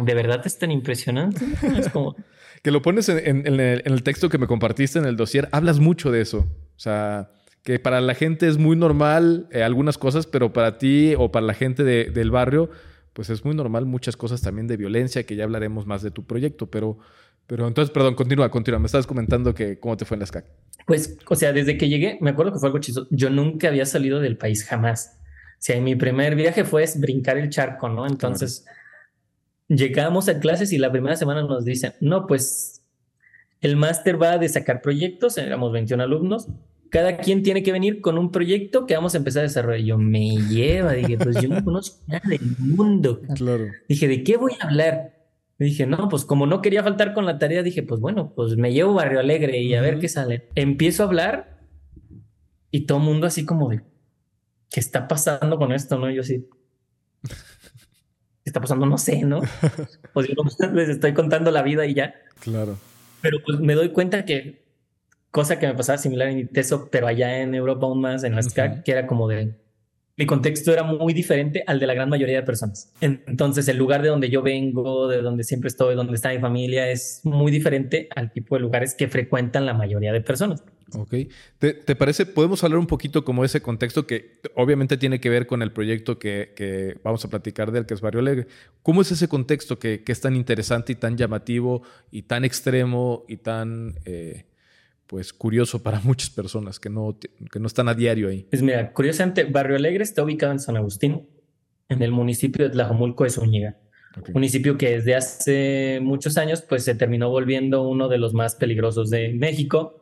[0.00, 1.44] ¿de verdad es tan impresionante?
[1.76, 2.14] Es como...
[2.62, 6.20] que lo pones en, el, texto que me compartiste en el dossier, hablas mucho de
[6.20, 7.32] eso, o sea,
[7.64, 11.44] que para la gente es muy normal eh, algunas cosas, pero para ti o para
[11.44, 12.70] la gente del barrio,
[13.14, 16.24] pues es muy normal muchas cosas también de violencia, que ya hablaremos más de tu
[16.24, 16.98] proyecto, pero...
[17.46, 18.78] Pero entonces, perdón, continúa, continúa.
[18.78, 20.46] Me estabas comentando que cómo te fue en la SCAC.
[20.86, 23.06] Pues, o sea, desde que llegué, me acuerdo que fue algo chistoso.
[23.10, 25.18] Yo nunca había salido del país jamás.
[25.20, 28.06] O sea, mi primer viaje fue brincar el charco, ¿no?
[28.06, 28.66] Entonces,
[29.68, 32.82] llegamos a clases y la primera semana nos dicen, no, pues
[33.60, 36.48] el máster va de sacar proyectos, éramos 21 alumnos,
[36.90, 39.84] cada quien tiene que venir con un proyecto que vamos a empezar a desarrollar.
[39.84, 43.20] Yo me lleva, dije, pues yo no conozco nada del mundo.
[43.34, 43.66] Claro.
[43.88, 45.13] Dije, ¿de qué voy a hablar?
[45.58, 48.72] Dije, no, pues como no quería faltar con la tarea, dije, pues bueno, pues me
[48.72, 50.48] llevo Barrio Alegre y a ver qué sale.
[50.56, 51.60] Empiezo a hablar
[52.70, 53.82] y todo el mundo así como de,
[54.70, 55.98] ¿qué está pasando con esto?
[55.98, 56.10] ¿No?
[56.10, 56.48] yo sí.
[57.22, 58.84] ¿Qué está pasando?
[58.84, 59.40] No sé, ¿no?
[60.12, 60.34] Pues yo
[60.74, 62.14] les estoy contando la vida y ya.
[62.40, 62.76] Claro.
[63.22, 64.64] Pero pues me doy cuenta que
[65.30, 68.42] cosa que me pasaba similar en ITESO, pero allá en Europa aún más, en la
[68.42, 69.56] SCAC, que era como de,
[70.16, 72.92] mi contexto era muy diferente al de la gran mayoría de personas.
[73.00, 76.88] Entonces, el lugar de donde yo vengo, de donde siempre estoy, donde está mi familia,
[76.88, 80.62] es muy diferente al tipo de lugares que frecuentan la mayoría de personas.
[80.92, 81.14] Ok.
[81.58, 85.62] ¿Te, parece, podemos hablar un poquito como ese contexto que obviamente tiene que ver con
[85.62, 88.46] el proyecto que, vamos a platicar del, que es Barrio Alegre?
[88.82, 93.38] ¿Cómo es ese contexto que, es tan interesante y tan llamativo y tan extremo y
[93.38, 93.94] tan...
[94.04, 94.44] Eh,
[95.06, 97.16] pues curioso para muchas personas que no,
[97.50, 98.46] que no están a diario ahí.
[98.50, 101.28] Pues mira, curiosamente, Barrio Alegre está ubicado en San Agustín,
[101.88, 103.76] en el municipio de Tlajomulco de Zúñiga.
[104.32, 109.10] Municipio que desde hace muchos años pues se terminó volviendo uno de los más peligrosos
[109.10, 110.00] de México.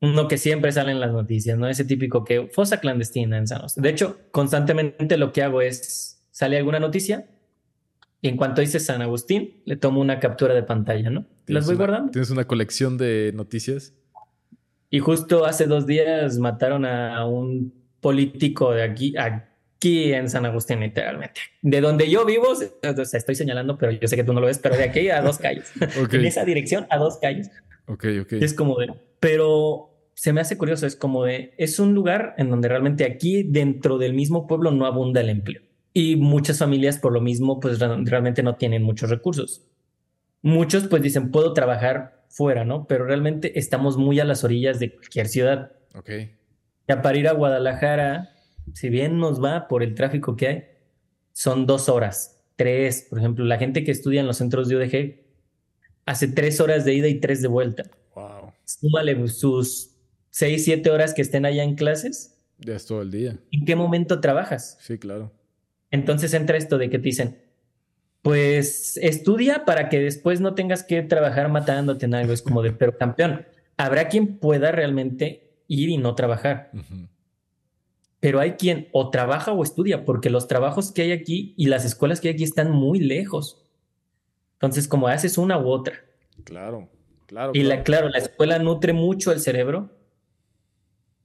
[0.00, 1.68] Uno que siempre sale en las noticias, ¿no?
[1.68, 3.82] Ese típico que fosa clandestina en San Agustín.
[3.82, 7.26] De hecho, constantemente lo que hago es, sale alguna noticia
[8.24, 11.26] y en cuanto dice San Agustín, le tomo una captura de pantalla, ¿no?
[11.48, 12.12] Las voy guardando.
[12.12, 13.94] ¿Tienes una colección de noticias?
[14.90, 20.78] Y justo hace dos días mataron a un político de aquí, aquí en San Agustín,
[20.78, 21.40] literalmente.
[21.62, 24.46] De donde yo vivo, o sea, estoy señalando, pero yo sé que tú no lo
[24.46, 25.72] ves, pero de aquí a dos calles.
[26.12, 27.50] en esa dirección, a dos calles.
[27.86, 28.32] Ok, ok.
[28.34, 28.94] Es como de.
[29.18, 31.54] Pero se me hace curioso, es como de.
[31.58, 35.62] Es un lugar en donde realmente aquí, dentro del mismo pueblo, no abunda el empleo.
[35.94, 39.62] Y muchas familias, por lo mismo, pues realmente no tienen muchos recursos.
[40.40, 42.86] Muchos pues dicen, puedo trabajar fuera, ¿no?
[42.86, 45.72] Pero realmente estamos muy a las orillas de cualquier ciudad.
[45.94, 46.10] Ok.
[46.88, 48.30] Ya para ir a Guadalajara,
[48.74, 50.64] si bien nos va por el tráfico que hay,
[51.32, 53.06] son dos horas, tres.
[53.08, 55.22] Por ejemplo, la gente que estudia en los centros de UDG
[56.06, 57.84] hace tres horas de ida y tres de vuelta.
[58.14, 58.52] Wow.
[58.64, 59.90] Súmale sus
[60.30, 62.38] seis, siete horas que estén allá en clases.
[62.58, 63.38] Ya es todo el día.
[63.50, 64.78] ¿En qué momento trabajas?
[64.80, 65.32] Sí, claro.
[65.92, 67.38] Entonces entra esto de que te dicen,
[68.22, 72.32] pues estudia para que después no tengas que trabajar matándote en algo.
[72.32, 76.70] Es como de, pero campeón, habrá quien pueda realmente ir y no trabajar.
[78.20, 81.84] Pero hay quien o trabaja o estudia, porque los trabajos que hay aquí y las
[81.84, 83.62] escuelas que hay aquí están muy lejos.
[84.54, 86.04] Entonces, como haces una u otra.
[86.44, 86.88] Claro,
[87.26, 87.50] claro.
[87.52, 89.90] Y la, claro, la escuela nutre mucho el cerebro,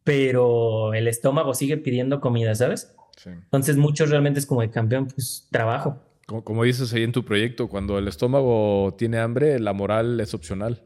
[0.03, 2.95] pero el estómago sigue pidiendo comida, ¿sabes?
[3.25, 6.03] Entonces muchos realmente es como de campeón, pues trabajo.
[6.27, 10.83] Como, dices ahí en tu proyecto, cuando el estómago tiene hambre, la moral es opcional.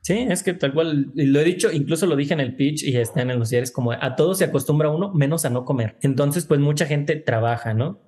[0.00, 2.96] Sí, es que tal cual, lo he dicho, incluso lo dije en el pitch y
[2.96, 5.96] está en el es como a todo se acostumbra uno, menos a no comer.
[6.02, 8.00] Entonces, pues mucha gente trabaja, ¿no?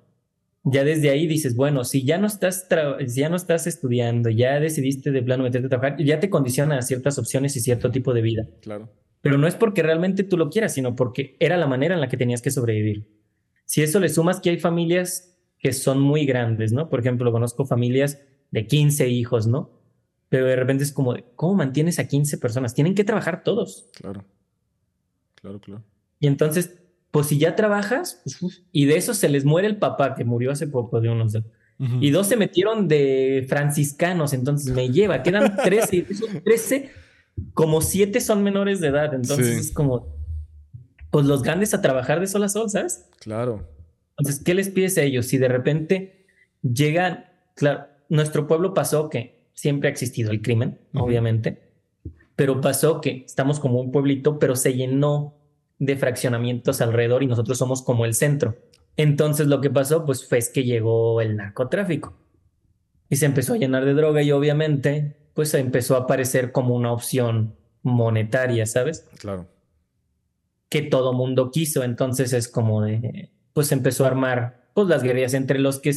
[0.63, 2.67] Ya desde ahí dices, bueno, si ya no estás,
[3.07, 6.81] ya no estás estudiando, ya decidiste de plano meterte a trabajar, ya te condiciona a
[6.81, 8.47] ciertas opciones y cierto tipo de vida.
[8.61, 8.89] Claro.
[9.21, 12.07] Pero no es porque realmente tú lo quieras, sino porque era la manera en la
[12.07, 13.16] que tenías que sobrevivir.
[13.67, 16.89] Si eso le sumas que hay familias que son muy grandes, ¿no?
[16.89, 19.71] Por ejemplo, conozco familias de 15 hijos, ¿no?
[20.29, 22.73] Pero de repente es como, ¿cómo mantienes a 15 personas?
[22.73, 23.89] Tienen que trabajar todos.
[23.93, 24.23] Claro.
[25.35, 25.83] Claro, claro.
[26.19, 26.79] Y entonces,
[27.11, 28.23] pues si ya trabajas,
[28.71, 31.37] y de eso se les muere el papá que murió hace poco de unos...
[32.01, 36.89] Y dos se metieron de franciscanos, entonces me lleva, quedan 13, y esos 13,
[37.53, 40.16] como 7 son menores de edad, entonces es como,
[41.11, 43.05] pues los grandes a trabajar de sol a sol, ¿sabes?
[43.19, 43.67] Claro.
[44.17, 45.27] Entonces, ¿qué les pides a ellos?
[45.27, 46.25] Si de repente
[46.61, 51.61] llegan, claro, nuestro pueblo pasó que siempre ha existido el crimen, obviamente,
[52.35, 55.35] pero pasó que estamos como un pueblito, pero se llenó
[55.79, 58.57] de fraccionamientos alrededor y nosotros somos como el centro.
[58.95, 62.15] Entonces lo que pasó pues fue que llegó el narcotráfico
[63.09, 66.91] y se empezó a llenar de droga y obviamente pues empezó a aparecer como una
[66.91, 69.07] opción monetaria, ¿sabes?
[69.19, 69.47] Claro.
[70.69, 75.33] Que todo mundo quiso, entonces es como de, pues empezó a armar pues las guerrillas
[75.33, 75.91] entre los que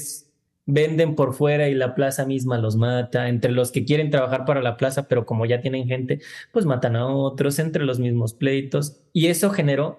[0.67, 4.63] venden por fuera y la plaza misma los mata, entre los que quieren trabajar para
[4.63, 6.21] la plaza, pero como ya tienen gente,
[6.53, 9.99] pues matan a otros, entre los mismos pleitos, y eso generó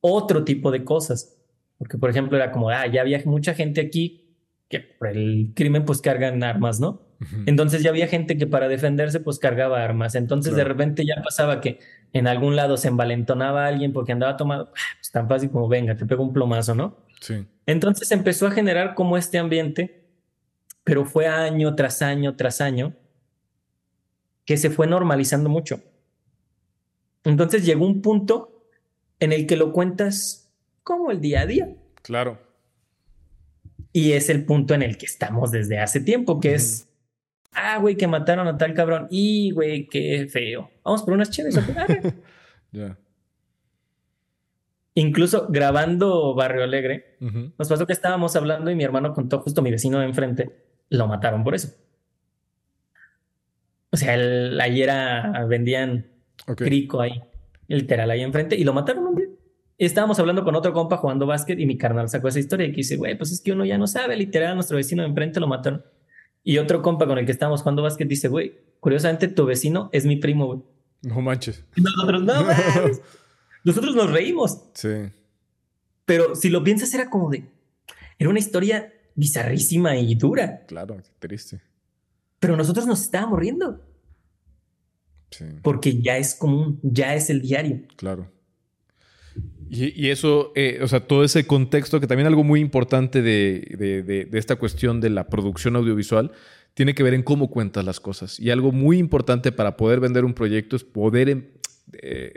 [0.00, 1.36] otro tipo de cosas,
[1.78, 4.24] porque por ejemplo era como, ah, ya había mucha gente aquí
[4.68, 7.00] que por el crimen pues cargan armas, ¿no?
[7.46, 11.60] Entonces ya había gente que para defenderse pues cargaba armas, entonces de repente ya pasaba
[11.60, 11.80] que
[12.12, 15.66] en algún lado se envalentonaba a alguien porque andaba tomado, ah, pues tan fácil como
[15.66, 16.96] venga, te pego un plomazo, ¿no?
[17.20, 17.44] Sí.
[17.66, 19.98] Entonces empezó a generar como este ambiente
[20.88, 22.96] pero fue año tras año tras año
[24.46, 25.82] que se fue normalizando mucho.
[27.24, 28.64] Entonces llegó un punto
[29.20, 30.50] en el que lo cuentas
[30.82, 31.76] como el día a día.
[32.00, 32.40] Claro.
[33.92, 36.87] Y es el punto en el que estamos desde hace tiempo, que es,
[37.52, 39.06] ah, güey, que mataron a tal cabrón.
[39.10, 40.70] Y, güey, qué feo.
[40.84, 41.58] Vamos por unas chéves.
[42.70, 42.98] Ya.
[44.92, 47.16] Incluso grabando Barrio Alegre,
[47.56, 51.06] nos pasó que estábamos hablando y mi hermano contó justo mi vecino de enfrente lo
[51.06, 51.68] mataron por eso.
[53.90, 54.90] O sea, el, ayer
[55.48, 56.06] vendían
[56.56, 57.22] crico ahí,
[57.68, 59.26] literal, ahí enfrente, y lo mataron un día.
[59.78, 62.78] estábamos hablando con otro compa jugando básquet y mi carnal sacó esa historia y que
[62.78, 65.46] dice, güey, pues es que uno ya no sabe, literal, nuestro vecino de enfrente lo
[65.46, 65.84] mataron.
[66.44, 70.06] Y otro compa con el que estábamos jugando básquet dice, güey, curiosamente tu vecino es
[70.06, 70.60] mi primo, güey.
[71.02, 71.64] No manches.
[71.76, 72.34] nosotros, no,
[73.64, 74.62] Nosotros nos reímos.
[74.74, 75.10] Sí.
[76.04, 77.44] Pero si lo piensas, era como de.
[78.18, 80.64] Era una historia bizarrísima y dura.
[80.66, 81.60] Claro, triste.
[82.40, 83.84] Pero nosotros nos estábamos riendo.
[85.30, 85.44] Sí.
[85.62, 87.82] Porque ya es común, ya es el diario.
[87.96, 88.30] Claro.
[89.70, 94.56] Y, eso, eh, o sea, todo ese contexto, que también algo muy importante de, esta
[94.56, 96.32] cuestión de la producción audiovisual,
[96.74, 98.40] tiene que ver en cómo cuentas las cosas.
[98.40, 101.44] Y algo muy importante para poder vender un proyecto es poder em,
[101.92, 102.34] eh,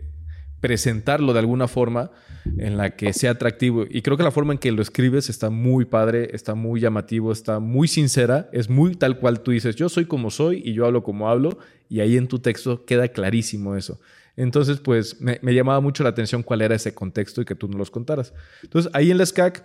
[0.60, 2.12] presentarlo de alguna forma
[2.58, 3.86] en la que sea atractivo.
[3.90, 7.32] Y creo que la forma en que lo escribes está muy padre, está muy llamativo,
[7.32, 10.86] está muy sincera, es muy tal cual tú dices, yo soy como soy y yo
[10.86, 11.58] hablo como hablo,
[11.90, 14.00] y ahí en tu texto queda clarísimo eso.
[14.42, 17.78] Entonces, pues me, llamaba mucho la atención cuál era ese contexto y que tú nos
[17.78, 18.34] los contaras.
[18.64, 19.64] Entonces, ahí en la SCAC,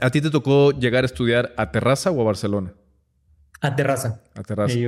[0.00, 2.74] ¿a ti te tocó llegar a estudiar a Terraza o a Barcelona?
[3.60, 4.22] A Terraza.
[4.36, 4.78] A Terraza.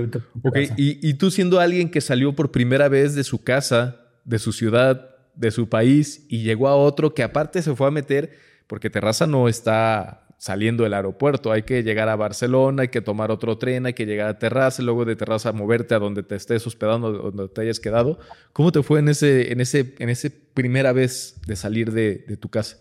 [0.42, 4.38] Ok, y, y tú siendo alguien que salió por primera vez de su casa, de
[4.38, 8.38] su ciudad, de su país y llegó a otro que aparte se fue a meter,
[8.68, 13.31] porque Terraza no está saliendo del aeropuerto, hay que llegar a Barcelona, hay que tomar
[13.31, 16.66] otro tren, hay que llegar a Terraza, luego de Terraza moverte a donde te estés
[16.66, 18.18] hospedando, donde te hayas quedado.
[18.55, 22.38] ¿Cómo te fue en ese, en ese, en ese primera vez de salir de, de
[22.38, 22.79] tu casa?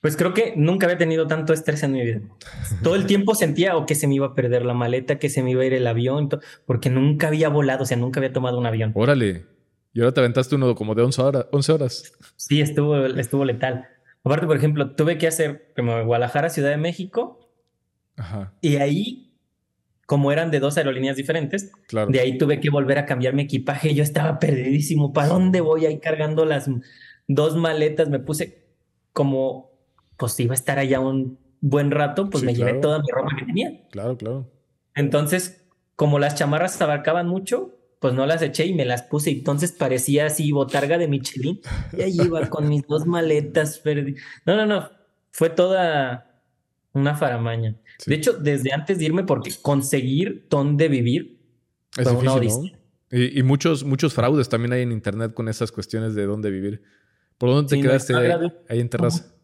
[0.00, 2.20] Pues creo que nunca había tenido tanto estrés en mi vida.
[2.82, 5.42] Todo el tiempo sentía o que se me iba a perder la maleta, que se
[5.42, 6.30] me iba a ir el avión,
[6.64, 8.92] porque nunca había volado, o sea, nunca había tomado un avión.
[8.94, 9.44] Órale.
[9.92, 11.46] Y ahora te aventaste uno como de 11 horas.
[11.52, 12.12] 11 horas.
[12.36, 13.88] Sí, estuvo, estuvo letal.
[14.24, 17.50] Aparte, por ejemplo, tuve que hacer como Guadalajara, Ciudad de México.
[18.16, 18.54] Ajá.
[18.62, 19.36] Y ahí,
[20.06, 22.10] como eran de dos aerolíneas diferentes, claro.
[22.10, 23.94] de ahí tuve que volver a cambiar mi equipaje.
[23.94, 25.12] Yo estaba perdidísimo.
[25.12, 26.70] ¿Para dónde voy ahí cargando las
[27.28, 28.08] dos maletas?
[28.08, 28.64] Me puse
[29.12, 29.72] como,
[30.16, 33.44] pues iba a estar allá un buen rato, pues me llevé toda mi ropa que
[33.44, 33.86] tenía.
[33.90, 34.50] Claro, claro.
[34.94, 35.66] Entonces,
[35.96, 39.30] como las chamarras abarcaban mucho, pues no las eché y me las puse.
[39.30, 41.62] Entonces parecía así botarga de Michelin.
[41.96, 43.80] Y ahí iba con mis dos maletas.
[44.44, 44.90] No, no, no.
[45.30, 46.42] Fue toda
[46.92, 47.76] una faramaña.
[48.04, 51.40] De hecho, desde antes de irme, porque conseguir dónde vivir
[51.92, 52.78] fue una odisea.
[53.10, 56.82] Y, muchos, muchos fraudes también hay en internet con esas cuestiones de dónde vivir.
[57.38, 58.14] ¿Por dónde te quedaste
[58.68, 59.34] ahí, en terraza?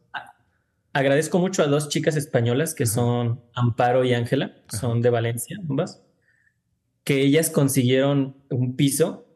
[0.92, 6.02] Agradezco mucho a dos chicas españolas que son Amparo y Ángela, son de Valencia, ambas,
[7.10, 9.26] que ellas consiguieron un piso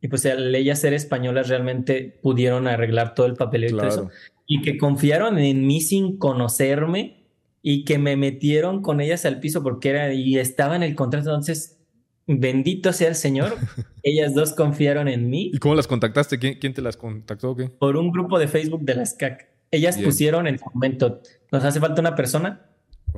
[0.00, 4.10] y pues al ellas ser españolas realmente pudieron arreglar todo el papeleo y todo eso.
[4.46, 7.24] Y que confiaron en mí sin conocerme
[7.60, 11.30] y que me metieron con ellas al piso porque era y estaba en el contrato.
[11.30, 11.80] Entonces,
[12.28, 13.56] bendito sea el Señor,
[14.04, 15.50] ellas dos confiaron en mí.
[15.52, 16.38] ¿Y cómo las contactaste?
[16.38, 17.56] ¿Quién, te las contactó?
[17.56, 17.68] Qué?
[17.68, 19.48] Por un grupo de Facebook de las CAC.
[19.72, 21.20] Ellas pusieron en su momento,
[21.50, 22.64] nos hace falta una persona,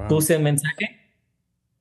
[0.09, 1.06] puse el mensaje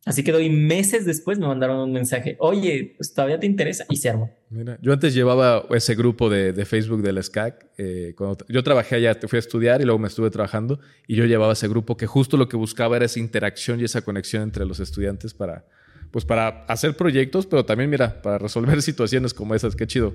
[0.05, 3.97] Así que doy meses después me mandaron un mensaje, oye, pues todavía te interesa y
[3.97, 4.31] se armó.
[4.51, 7.65] Mira, yo antes llevaba ese grupo de, Facebook del SCAC.
[7.79, 11.25] Eh, cuando yo trabajé allá, fui a estudiar y luego me estuve trabajando y yo
[11.25, 14.63] llevaba ese grupo que justo lo que buscaba era esa interacción y esa conexión entre
[14.67, 15.65] los estudiantes para,
[16.11, 19.75] pues para hacer proyectos, pero también, mira, para resolver situaciones como esas.
[19.75, 20.13] Qué chido.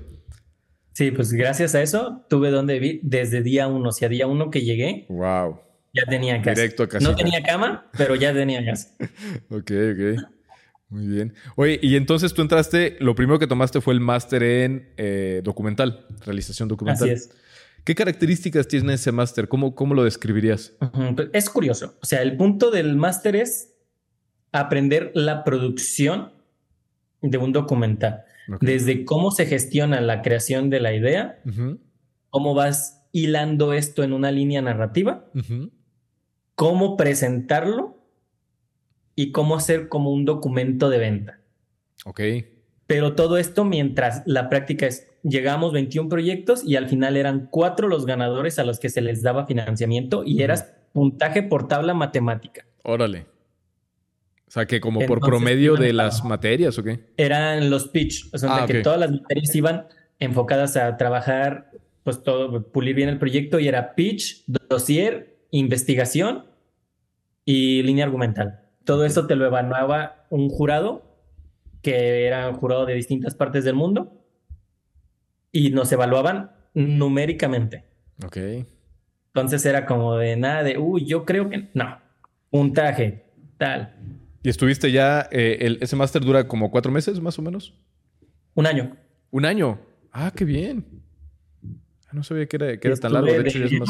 [0.93, 4.51] Sí, pues gracias a eso tuve donde vivir desde día uno, o sea, día uno
[4.51, 5.05] que llegué.
[5.09, 5.59] Wow
[5.93, 6.61] ya tenía casa.
[6.61, 8.89] Directo a No tenía cama, pero ya tenía casa.
[9.49, 10.23] ok, ok.
[10.89, 11.33] Muy bien.
[11.55, 16.05] Oye, y entonces tú entraste, lo primero que tomaste fue el máster en eh, documental,
[16.25, 17.09] realización documental.
[17.09, 17.31] Así es.
[17.83, 19.47] ¿Qué características tiene ese máster?
[19.47, 20.73] ¿Cómo, ¿Cómo, lo describirías?
[21.15, 21.95] Pues, es curioso.
[22.01, 23.73] O sea, el punto del máster es
[24.51, 26.33] aprender la producción
[27.21, 28.25] de un documental.
[28.59, 31.39] Desde cómo se gestiona la creación de la idea,
[32.29, 35.25] cómo vas hilando esto en una línea narrativa,
[36.61, 37.97] cómo presentarlo
[39.15, 41.39] y cómo hacer como un documento de venta.
[42.05, 42.21] Ok.
[42.85, 47.87] Pero todo esto mientras la práctica es, llegamos 21 proyectos y al final eran cuatro
[47.87, 52.63] los ganadores a los que se les daba financiamiento y eras puntaje por tabla matemática.
[52.83, 53.25] Órale.
[54.47, 56.99] O sea, que como por promedio de las materias o qué?
[57.17, 59.87] Eran los pitch, o sea, ah, que todas las materias iban
[60.19, 61.71] enfocadas a trabajar,
[62.03, 66.50] pues todo, pulir bien el proyecto y era pitch, dossier, investigación
[67.45, 68.61] y línea argumental.
[68.83, 71.03] Todo eso te lo evaluaba un jurado,
[71.81, 74.21] que era un jurado de distintas partes del mundo,
[75.51, 77.85] y nos evaluaban numéricamente.
[78.25, 78.37] Ok.
[79.27, 81.99] Entonces era como de nada de, uy, yo creo que no,
[82.49, 83.25] puntaje,
[83.57, 83.95] tal.
[84.43, 87.73] ¿Y estuviste ya, eh, ese máster dura como cuatro meses más o menos?
[88.55, 88.97] Un año.
[89.29, 89.79] Un año.
[90.11, 90.85] Ah, qué bien.
[92.07, 93.31] Ah, no sabía que era, que era tan largo.
[93.31, 93.89] De hecho, ya es más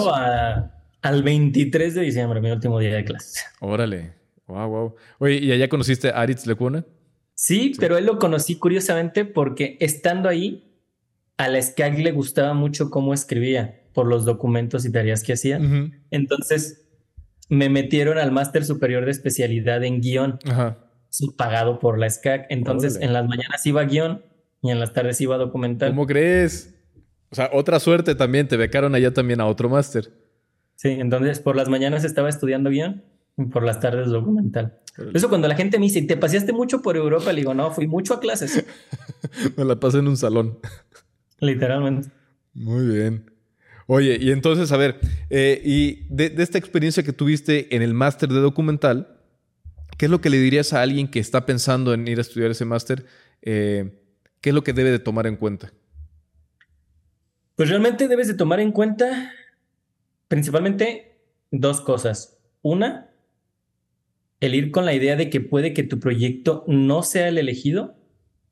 [1.01, 3.41] al 23 de diciembre, mi último día de clase.
[3.59, 4.13] Órale.
[4.47, 4.95] Wow, wow.
[5.19, 6.85] Oye, ¿y allá conociste a Aritz Lecuna?
[7.33, 10.67] Sí, pero él lo conocí curiosamente porque estando ahí,
[11.37, 15.59] a la SCAG le gustaba mucho cómo escribía por los documentos y tareas que hacía.
[16.11, 16.85] Entonces
[17.49, 20.77] me metieron al máster superior de especialidad en guion, Ajá.
[21.35, 22.45] pagado por la SCAG.
[22.49, 24.23] Entonces en las mañanas iba guion
[24.61, 25.89] y en las tardes iba documental.
[25.89, 26.75] ¿Cómo crees?
[27.31, 30.11] O sea, otra suerte también, te becaron allá también a otro máster.
[30.81, 33.03] Sí, entonces por las mañanas estaba estudiando bien
[33.37, 34.79] y por las tardes documental.
[35.13, 37.31] Eso cuando la gente me dice, ¿te paseaste mucho por Europa?
[37.31, 38.65] Le digo, no, fui mucho a clases.
[39.57, 40.57] me la pasé en un salón.
[41.39, 42.09] Literalmente.
[42.55, 43.31] Muy bien.
[43.85, 48.29] Oye, y entonces, a ver, eh, y de, esta experiencia que tuviste en el máster
[48.29, 49.19] de documental,
[49.99, 52.49] ¿qué es lo que le dirías a alguien que está pensando en ir a estudiar
[52.49, 53.05] ese máster?
[53.43, 54.01] Eh,
[54.41, 55.73] ¿Qué es lo que debe de tomar en cuenta?
[57.55, 59.31] Pues realmente debes de tomar en cuenta
[60.31, 61.17] Principalmente
[61.51, 62.39] dos cosas.
[62.61, 63.13] Una,
[64.39, 67.97] el ir con la idea de que puede que tu proyecto no sea el elegido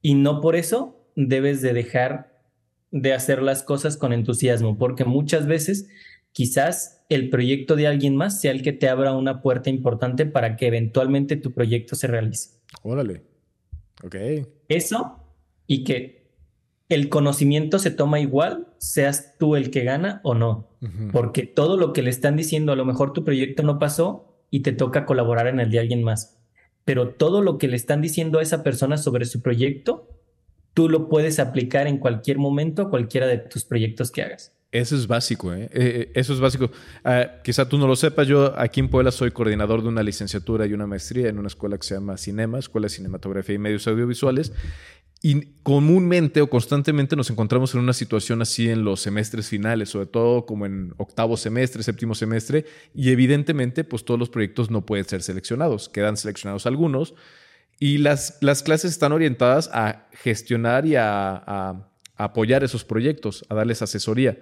[0.02, 2.44] y no por eso debes de dejar
[2.92, 5.88] de hacer las cosas con entusiasmo, porque muchas veces
[6.34, 10.58] quizás el proyecto de alguien más sea el que te abra una puerta importante para
[10.58, 12.60] que eventualmente tu proyecto se realice.
[12.84, 13.24] Órale.
[14.04, 14.18] Ok.
[14.68, 15.24] Eso
[15.66, 16.19] y que
[16.90, 20.68] el conocimiento se toma igual, seas tú el que gana o no.
[21.12, 24.62] Porque todo lo que le están diciendo, a lo mejor tu proyecto no pasó y
[24.62, 26.40] te toca colaborar en el de alguien más.
[26.86, 30.10] Pero todo lo que le están diciendo a esa persona sobre su proyecto,
[30.74, 34.56] tú lo puedes aplicar en cualquier momento a cualquiera de tus proyectos que hagas.
[34.72, 35.64] Eso es básico, ¿eh?
[35.64, 36.70] eh, eh eso es básico.
[37.04, 40.68] Ah, quizá tú no lo sepas, yo aquí en Puebla soy coordinador de una licenciatura
[40.68, 43.88] y una maestría en una escuela que se llama Cinema, Escuela de Cinematografía y Medios
[43.88, 44.54] Audiovisuales.
[45.22, 50.06] Y comúnmente o constantemente nos encontramos en una situación así en los semestres finales, sobre
[50.06, 52.66] todo como en octavo semestre, séptimo semestre,
[52.96, 57.16] y evidentemente pues todos los proyectos no pueden ser seleccionados, quedan seleccionados algunos,
[57.80, 63.82] y las, las clases están orientadas a gestionar y a, apoyar esos proyectos, a darles
[63.82, 64.38] asesoría.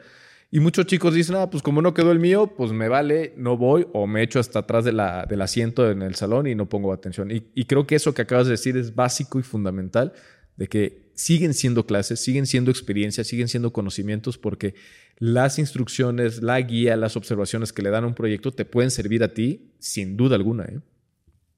[0.50, 3.58] Y muchos chicos dicen, ah, pues como no quedó el mío, pues me vale, no
[3.58, 6.70] voy o me echo hasta atrás de la, del asiento en el salón y no
[6.70, 7.30] pongo atención.
[7.30, 10.14] Y, y creo que eso que acabas de decir es básico y fundamental
[10.58, 14.76] de que siguen siendo clases, siguen siendo experiencias, siguen siendo conocimientos, porque
[15.18, 19.24] las instrucciones, la guía, las observaciones que le dan a un proyecto te pueden servir
[19.24, 20.66] a ti sin duda alguna.
[20.66, 20.80] ¿eh?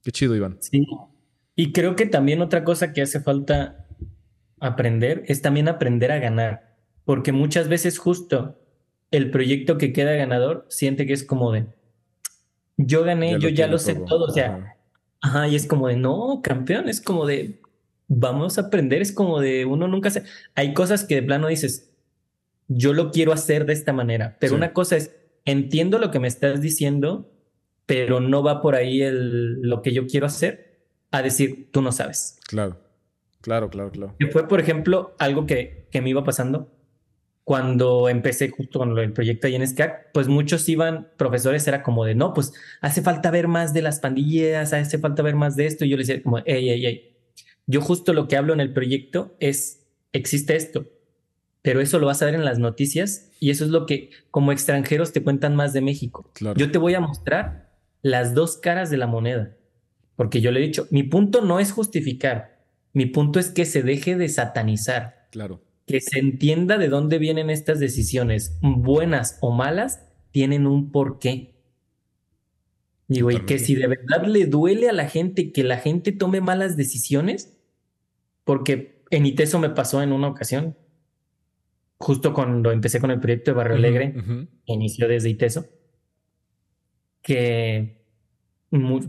[0.04, 0.58] Qué chido, Iván.
[0.62, 0.86] Sí.
[1.56, 3.86] Y creo que también otra cosa que hace falta
[4.60, 8.60] aprender es también aprender a ganar, porque muchas veces justo
[9.12, 11.66] el proyecto que queda ganador siente que es como de,
[12.78, 14.78] yo gané, yo ya lo sé todo, o sea,
[15.22, 15.48] ajá.
[15.48, 17.60] y es como de, no, campeón, es como de,
[18.10, 20.24] vamos a aprender, es como de, uno nunca se,
[20.56, 21.92] hay cosas que de plano dices,
[22.68, 26.28] yo lo quiero hacer de esta manera, pero una cosa es, entiendo lo que me
[26.28, 27.32] estás diciendo,
[27.86, 31.92] pero no va por ahí el, lo que yo quiero hacer, a decir, tú no
[31.92, 32.40] sabes.
[32.48, 32.80] Claro,
[33.42, 34.16] claro, claro, claro.
[34.20, 36.72] Que fue, por ejemplo, algo que, que me iba pasando
[37.44, 42.06] cuando empecé justo con el proyecto ahí en SCAC, pues muchos iban, profesores, era como
[42.06, 45.66] de, no, pues hace falta ver más de las pandillas, hace falta ver más de
[45.66, 45.84] esto.
[45.84, 47.09] Y yo les decía como, hey, hey, hey,
[47.70, 50.88] yo justo lo que hablo en el proyecto es, existe esto,
[51.62, 54.52] pero eso lo vas a ver en las noticias y eso es lo que como
[54.52, 56.32] extranjeros te cuentan más de México.
[56.56, 57.70] Yo te voy a mostrar
[58.02, 59.56] las dos caras de la moneda,
[60.16, 62.60] porque yo le he dicho, mi punto no es justificar,
[62.94, 65.28] mi punto es que se deje de satanizar.
[65.32, 71.56] Claro que se entienda de dónde vienen estas decisiones, buenas o malas, tienen un porqué.
[73.08, 76.42] Digo, y que si de verdad le duele a la gente que la gente tome
[76.42, 77.58] malas decisiones,
[78.50, 80.76] porque en ITESO me pasó en una ocasión,
[82.00, 84.16] justo cuando empecé con el proyecto de Barrio Alegre,
[84.66, 85.68] inició desde ITESO,
[87.22, 88.02] que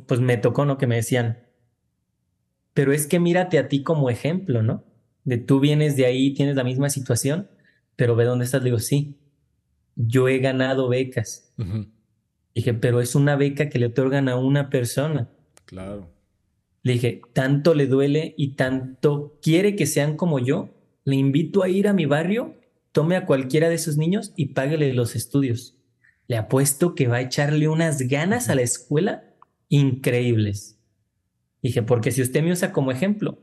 [0.06, 0.76] pues me tocó, ¿no?
[0.76, 1.38] Que me decían,
[2.74, 4.84] pero es que mírate a ti como ejemplo, ¿no?
[5.24, 7.48] de tú vienes de ahí, tienes la misma situación,
[7.96, 8.60] pero ve dónde estás.
[8.60, 9.20] Le digo, sí,
[9.96, 11.54] yo he ganado becas.
[12.54, 15.30] Dije, pero es una beca que le otorgan a una persona.
[15.64, 16.10] Claro.
[16.82, 20.70] Le dije, tanto le duele y tanto quiere que sean como yo.
[21.04, 22.56] Le invito a ir a mi barrio,
[22.92, 25.76] tome a cualquiera de esos niños y páguele los estudios.
[26.26, 29.34] Le apuesto que va a echarle unas ganas a la escuela
[29.68, 30.78] increíbles.
[31.62, 33.38] Dije, porque si usted me usa como ejemplo,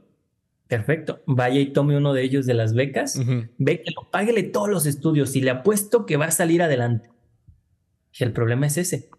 [0.67, 1.21] Perfecto.
[1.25, 3.19] Vaya y tome uno de ellos de las becas,
[3.57, 7.09] ve que lo páguele todos los estudios y le apuesto que va a salir adelante.
[8.11, 9.09] Y el problema es ese.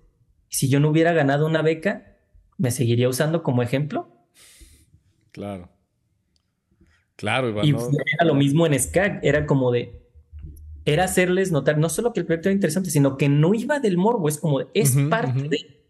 [0.49, 2.18] Si yo no hubiera ganado una beca,
[2.59, 4.15] ¿me seguiría usando como ejemplo?
[5.33, 5.71] Claro.
[7.17, 7.65] Claro, Iván.
[7.65, 10.03] Y era lo mismo en SCAG, era como de,
[10.85, 13.97] era hacerles notar no solo que el proyecto era interesante, sino que no iba del
[13.97, 15.83] morbo, es como, de, es parte de...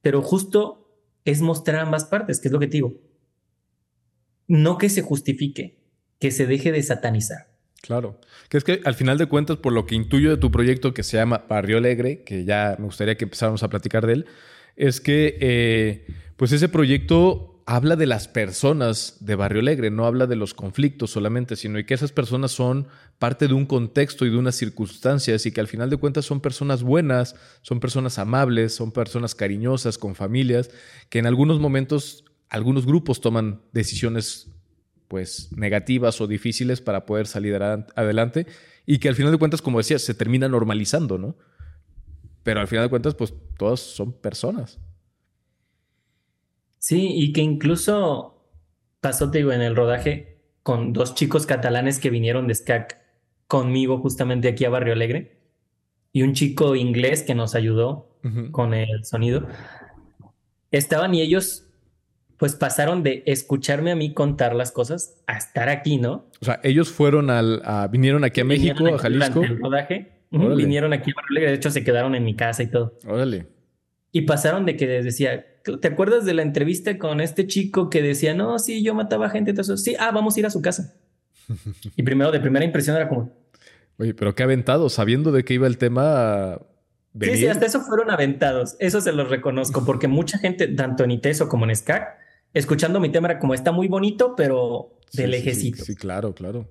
[0.00, 2.94] Pero justo es mostrar ambas partes, que es lo que te digo
[4.48, 5.78] no que se justifique,
[6.18, 7.48] que se deje de satanizar.
[7.80, 10.94] Claro, que es que al final de cuentas, por lo que intuyo de tu proyecto
[10.94, 14.26] que se llama Barrio Alegre, que ya me gustaría que empezáramos a platicar de él,
[14.76, 16.06] es que eh,
[16.36, 21.10] pues ese proyecto habla de las personas de Barrio Alegre, no habla de los conflictos
[21.10, 25.52] solamente, sino que esas personas son parte de un contexto y de unas circunstancias y
[25.52, 30.14] que al final de cuentas son personas buenas, son personas amables, son personas cariñosas, con
[30.14, 30.70] familias,
[31.08, 34.48] que en algunos momentos algunos grupos toman decisiones
[35.08, 38.46] pues negativas o difíciles para poder salir adelante
[38.86, 41.36] y que al final de cuentas, como decías, se termina normalizando, ¿no?
[42.44, 44.78] Pero al final de cuentas, pues todas son personas.
[46.78, 48.48] Sí, y que incluso
[49.00, 52.98] pasó, te digo, en el rodaje con dos chicos catalanes que vinieron de SCAC
[53.46, 55.38] conmigo justamente aquí a Barrio Alegre
[56.12, 58.08] y un chico inglés que nos ayudó
[58.50, 59.46] con el sonido.
[60.70, 61.66] Estaban y ellos
[62.38, 66.26] pues pasaron de escucharme a mí contar las cosas a estar aquí, ¿no?
[66.40, 69.42] O sea, ellos fueron al, vinieron aquí a México, a Jalisco.
[69.42, 72.98] El rodaje, vinieron aquí a Barrio de hecho se quedaron en mi casa y todo.
[73.06, 73.46] Órale.
[74.12, 75.44] Y pasaron de que decía,
[75.80, 79.52] ¿te acuerdas de la entrevista con este chico que decía, no, sí, yo mataba gente,
[79.52, 79.76] todo eso?
[79.76, 80.94] Sí, ah, vamos a ir a su casa.
[81.96, 83.32] y primero, de primera impresión era como...
[83.98, 86.58] Oye, pero qué aventado, sabiendo de qué iba el tema,
[87.20, 88.76] Sí, sí, hasta eso fueron aventados.
[88.80, 92.18] Eso se los reconozco, porque mucha gente, tanto en ITESO como en SCAC,
[92.52, 95.84] escuchando mi tema era como está muy bonito, pero de lejecito.
[95.84, 96.68] Sí, claro, claro.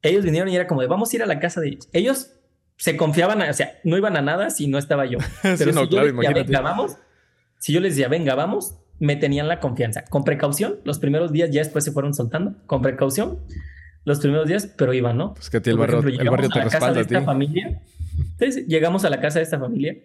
[0.00, 1.88] Ellos vinieron y era como de vamos a ir a la casa de ellos.
[1.92, 2.30] Ellos
[2.76, 5.18] se confiaban, o sea, no iban a nada si no estaba yo.
[5.42, 6.96] Pero si yo les decía, venga, vamos,
[7.58, 10.04] si yo les decía, venga, vamos, me tenían la confianza.
[10.04, 13.38] Con precaución, los primeros días ya después se fueron soltando, con precaución,
[14.04, 15.34] los primeros días, pero iban, ¿no?
[15.34, 17.14] Pues que a ti el barrio, el barrio te respalda a ti.
[17.16, 17.82] Familia.
[18.18, 19.96] Entonces, llegamos a la casa de esta familia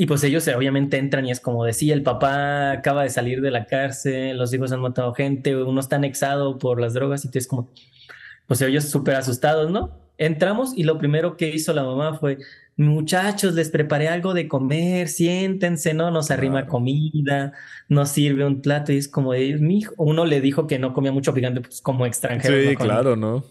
[0.00, 3.50] y pues ellos obviamente entran y es como decía, el papá acaba de salir de
[3.50, 7.38] la cárcel, los hijos han matado gente, uno está anexado por las drogas y tú
[7.38, 7.68] es como,
[8.46, 9.98] pues ellos súper asustados, ¿no?
[10.20, 12.36] Entramos y lo primero que hizo la mamá fue,
[12.76, 16.10] muchachos, les preparé algo de comer, siéntense, ¿no?
[16.10, 17.54] Nos arrima comida,
[17.88, 20.92] nos sirve un plato y es como de, mi hijo, uno le dijo que no
[20.92, 22.68] comía mucho picante, pues como extranjero.
[22.68, 23.44] Sí, claro, ¿no?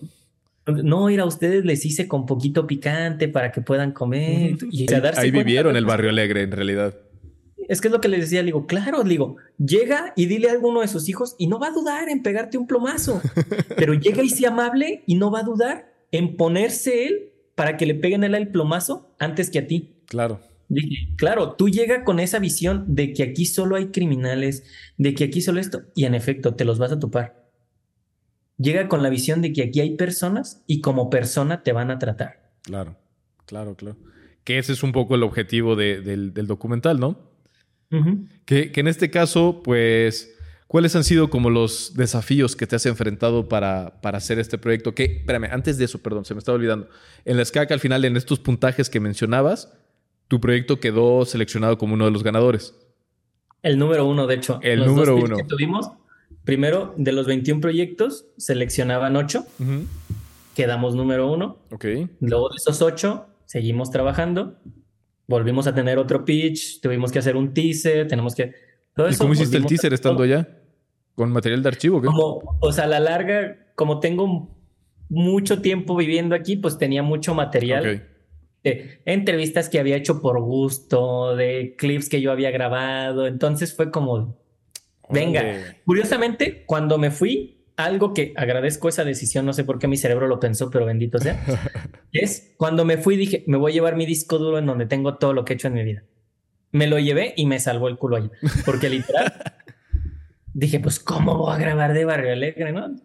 [0.68, 4.56] No, ir a ustedes les hice con poquito picante para que puedan comer.
[4.70, 6.94] Y ahí, ahí vivieron el barrio alegre, en realidad.
[7.68, 10.50] Es que es lo que le decía, le digo, claro, le digo, llega y dile
[10.50, 13.22] a alguno de sus hijos y no va a dudar en pegarte un plomazo,
[13.76, 17.86] pero llega y sea amable y no va a dudar en ponerse él para que
[17.86, 19.96] le peguen él el plomazo antes que a ti.
[20.06, 20.40] Claro.
[20.70, 24.64] Dije, claro, tú llega con esa visión de que aquí solo hay criminales,
[24.98, 27.50] de que aquí solo esto, y en efecto, te los vas a topar.
[28.58, 31.98] Llega con la visión de que aquí hay personas y como persona te van a
[31.98, 32.52] tratar.
[32.62, 32.98] Claro,
[33.46, 33.98] claro, claro.
[34.44, 37.30] Que ese es un poco el objetivo del, documental, ¿no?
[38.46, 40.32] que, que en este caso, pues
[40.70, 44.94] ¿Cuáles han sido como los desafíos que te has enfrentado para, para hacer este proyecto?
[44.94, 46.88] Que, espérame, antes de eso, perdón, se me estaba olvidando.
[47.26, 49.74] En la SCAC, al final, en estos puntajes que mencionabas,
[50.28, 52.76] tu proyecto quedó seleccionado como uno de los ganadores.
[53.64, 54.60] El número uno, de hecho.
[54.62, 55.38] El número uno.
[55.38, 55.90] Que tuvimos,
[56.44, 59.44] primero, de los 21 proyectos, seleccionaban 8.
[60.54, 61.58] Quedamos número uno.
[61.72, 61.86] Ok.
[62.20, 64.60] Luego de esos 8, seguimos trabajando.
[65.26, 68.54] Volvimos a tener otro pitch, tuvimos que hacer un teaser, tenemos que...
[69.10, 70.59] ¿Y cómo hiciste el teaser estando allá?
[71.20, 72.02] ¿Con material de archivo?
[72.02, 74.56] Como, o sea, a la larga, como tengo
[75.10, 78.08] mucho tiempo viviendo aquí, pues tenía mucho material.
[78.64, 83.28] De entrevistas que había hecho por gusto, de clips que yo había grabado.
[83.28, 84.38] Entonces fue como,
[85.10, 85.76] venga.
[85.86, 90.26] Curiosamente, cuando me fui, algo que agradezco esa decisión, no sé por qué mi cerebro
[90.26, 91.44] lo pensó, pero bendito sea,
[92.14, 95.18] es cuando me fui dije, me voy a llevar mi disco duro en donde tengo
[95.18, 96.06] todo lo que he hecho en mi vida.
[96.72, 98.32] Me lo llevé y me salvó el culo ahí.
[98.66, 99.34] Porque literal
[100.60, 102.96] dije, pues, ¿cómo voy a grabar de Barrio Alegre, no?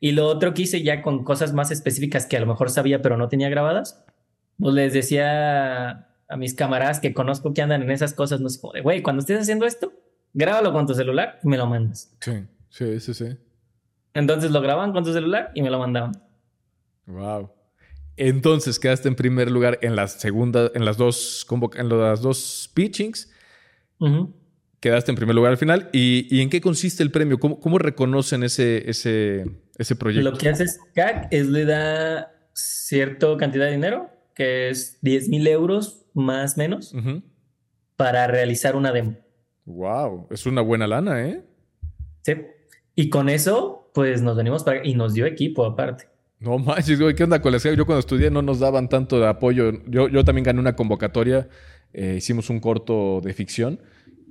[0.00, 3.02] Y lo otro que hice ya con cosas más específicas que a lo mejor sabía,
[3.02, 4.04] pero no tenía grabadas,
[4.58, 8.60] pues les decía a mis camaradas que conozco que andan en esas cosas, no sé,
[8.60, 9.92] como de, güey, cuando estés haciendo esto,
[10.34, 12.14] grábalo con tu celular y me lo mandas.
[12.20, 13.36] Sí, sí, sí, sí.
[14.14, 16.12] Entonces lo graban con tu celular y me lo mandaban.
[17.06, 17.50] Wow.
[18.16, 21.46] Entonces quedaste en primer lugar en la segunda, en las dos,
[21.76, 23.32] en las dos pitchings.
[24.80, 25.90] Quedaste en primer lugar al final.
[25.92, 27.38] ¿Y, en qué consiste el premio?
[27.40, 30.30] ¿Cómo, reconocen ese, ese, ese proyecto?
[30.30, 35.46] Lo que hace CAC es le da cierta cantidad de dinero, que es 10 mil
[35.48, 36.94] euros más o menos,
[37.96, 39.16] para realizar una demo.
[39.64, 41.42] Wow, es una buena lana, ¿eh?
[42.22, 42.34] Sí.
[42.94, 46.08] Y con eso, pues nos venimos para y nos dio equipo aparte.
[46.38, 49.26] No manches, güey, ¿qué onda con la Yo cuando estudié no nos daban tanto de
[49.26, 49.72] apoyo.
[49.88, 51.48] Yo, yo también gané una convocatoria,
[51.92, 53.80] eh, hicimos un corto de ficción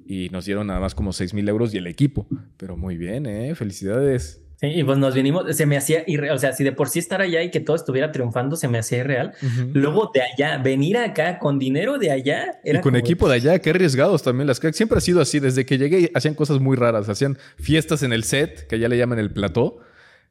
[0.08, 2.26] y nos dieron nada más como 6 mil euros y el equipo.
[2.58, 3.54] Pero muy bien, ¿eh?
[3.56, 4.42] Felicidades.
[4.60, 6.98] Sí, y pues nos vinimos, se me hacía irreal, o sea, si de por sí
[6.98, 9.34] estar allá y que todo estuviera triunfando se me hacía irreal,
[9.72, 12.60] luego de allá, venir acá con dinero de allá.
[12.64, 15.78] y con equipo de allá, qué arriesgados también las Siempre ha sido así, desde que
[15.78, 19.30] llegué hacían cosas muy raras, hacían fiestas en el set, que ya le llaman el
[19.30, 19.78] plató,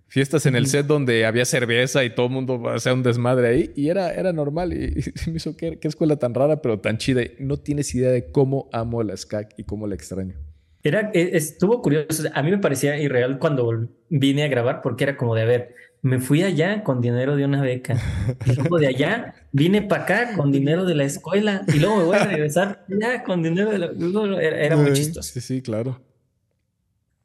[0.08, 3.72] fiestas en el set donde había cerveza y todo el mundo hacía un desmadre ahí
[3.74, 4.94] y era, era normal y,
[5.30, 7.22] me hizo qué, qué, escuela tan rara pero tan chida.
[7.38, 10.36] No tienes idea de cómo amo la SCAC y cómo la extraño.
[10.82, 12.28] Era, e, estuvo curioso.
[12.32, 15.74] A mí me parecía irreal cuando vine a grabar porque era como de, a ver,
[16.02, 18.00] me fui allá con dinero de una beca.
[18.46, 22.04] Y luego de allá vine para acá con dinero de la escuela y luego me
[22.04, 24.40] voy a regresar ya con dinero de la...
[24.40, 25.32] Era, era muy chistoso.
[25.32, 26.00] Sí, sí, claro.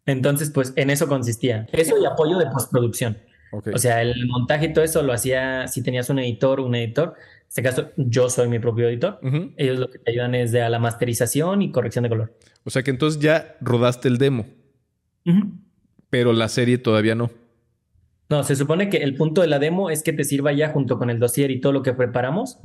[0.06, 1.68] Entonces, pues en eso consistía.
[1.72, 3.18] Eso y apoyo de postproducción.
[3.52, 6.76] O sea, el montaje y todo eso lo hacía si tenías un editor o un
[6.76, 7.16] editor.
[7.18, 9.20] En este caso, yo soy mi propio editor.
[9.58, 12.34] Ellos lo que te ayudan es de a la masterización y corrección de color.
[12.64, 14.46] O sea que entonces ya rodaste el demo.
[16.10, 17.30] Pero la serie todavía no.
[18.30, 20.98] No, se supone que el punto de la demo es que te sirva ya junto
[20.98, 22.60] con el dossier y todo lo que preparamos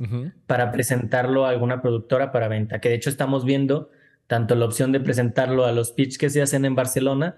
[0.45, 2.79] para presentarlo a alguna productora para venta.
[2.79, 3.89] Que de hecho estamos viendo
[4.27, 7.37] tanto la opción de presentarlo a los pitch que se hacen en Barcelona,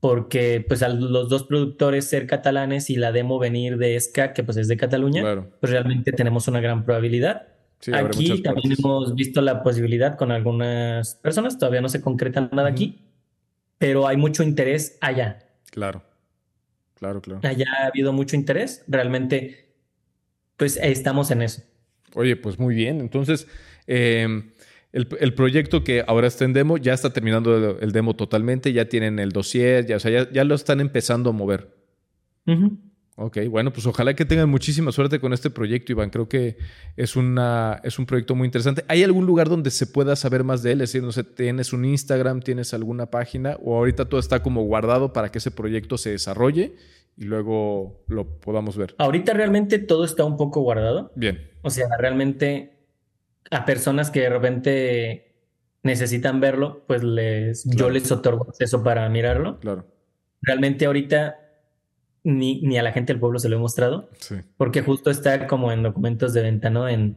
[0.00, 4.42] porque pues a los dos productores ser catalanes y la demo venir de SCA, que
[4.42, 7.48] pues es de Cataluña, pues realmente tenemos una gran probabilidad.
[7.92, 13.00] aquí también hemos visto la posibilidad con algunas personas, todavía no se concreta nada aquí,
[13.78, 15.38] pero hay mucho interés allá.
[15.70, 16.02] Claro,
[16.94, 17.40] claro, claro.
[17.44, 19.72] Allá ha habido mucho interés, realmente
[20.56, 21.62] pues estamos en eso.
[22.14, 23.46] Oye, pues muy bien, entonces...
[23.86, 24.52] Eh,
[24.92, 29.18] el, proyecto que ahora está en demo ya está terminando el, demo totalmente, ya tienen
[29.18, 31.76] el dossier, ya, o sea, ya, lo están empezando a mover.
[33.20, 36.08] Ok, bueno, pues ojalá que tengan muchísima suerte con este proyecto, Iván.
[36.08, 36.56] Creo que
[36.96, 38.84] es, una, es un proyecto muy interesante.
[38.86, 40.80] ¿Hay algún lugar donde se pueda saber más de él?
[40.80, 44.62] Es decir, no sé, ¿tienes un Instagram, tienes alguna página o ahorita todo está como
[44.62, 46.76] guardado para que ese proyecto se desarrolle
[47.16, 48.94] y luego lo podamos ver?
[48.98, 51.10] Ahorita realmente todo está un poco guardado.
[51.16, 51.50] Bien.
[51.62, 52.77] O sea, realmente
[53.50, 55.34] a personas que de repente
[55.82, 59.58] necesitan verlo, pues les, yo les otorgo acceso para mirarlo.
[59.60, 59.86] Claro.
[60.42, 61.36] Realmente ahorita
[62.24, 65.46] ni, ni a la gente del pueblo se lo he mostrado, Sí, porque justo está
[65.46, 66.88] como en documentos de venta, ¿no?
[66.88, 67.16] En,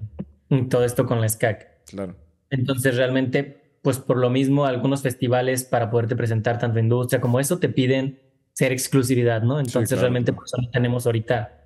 [0.50, 1.86] en todo esto con la SCAC.
[1.90, 2.16] claro.
[2.50, 7.60] Entonces realmente, pues por lo mismo, algunos festivales para poderte presentar tanto industria como eso
[7.60, 8.20] te piden
[8.52, 9.60] ser exclusividad, ¿no?
[9.60, 10.40] Entonces claro, realmente claro.
[10.40, 11.66] por eso no tenemos ahorita,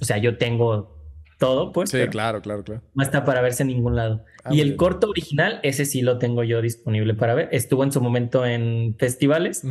[0.00, 1.01] o sea, yo tengo
[1.46, 2.82] todo, pues, Sí, claro, claro, claro.
[2.94, 4.24] no está para verse en ningún lado.
[4.44, 4.76] Ah, y el bien.
[4.76, 7.48] corto original, ese sí lo tengo yo disponible para ver.
[7.52, 9.62] Estuvo en su momento en festivales,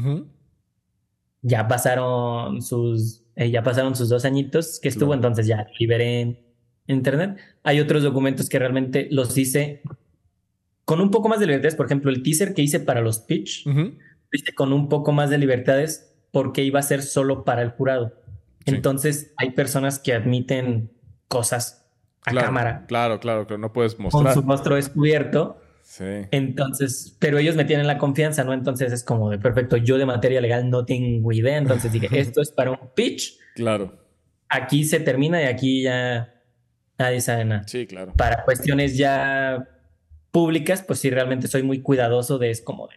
[1.42, 5.20] ya pasaron sus, eh, ya pasaron sus dos añitos que estuvo, Claro.
[5.20, 6.40] entonces ya lo liberé en
[6.88, 7.38] internet.
[7.64, 9.82] Hay otros documentos que realmente los hice
[10.86, 11.76] con un poco más de libertades.
[11.76, 13.92] Por ejemplo, el teaser que hice para los pitch, lo
[14.34, 18.14] hice con un poco más de libertades porque iba a ser solo para el jurado.
[18.66, 18.76] Sí.
[18.76, 20.92] Entonces hay personas que admiten
[21.32, 21.90] cosas
[22.26, 23.58] a Claro, cámara Claro, claro, claro.
[23.58, 24.34] No puedes con mostrar.
[24.34, 25.62] su rostro descubierto.
[25.82, 26.28] Sí.
[26.32, 28.54] Entonces, pero ellos me tienen la confianza, ¿no?
[28.54, 29.78] Entonces es como de perfecto.
[29.78, 31.58] Yo de materia legal no tengo idea.
[31.58, 33.40] Entonces dije, esto es para un pitch.
[33.56, 33.98] Claro.
[34.50, 36.34] Aquí se termina y aquí ya
[37.00, 37.64] nadie sabe nada.
[37.68, 38.14] Sí, claro.
[38.18, 39.68] Para cuestiones ya
[40.32, 42.96] públicas, pues sí, realmente soy muy cuidadoso de es como de,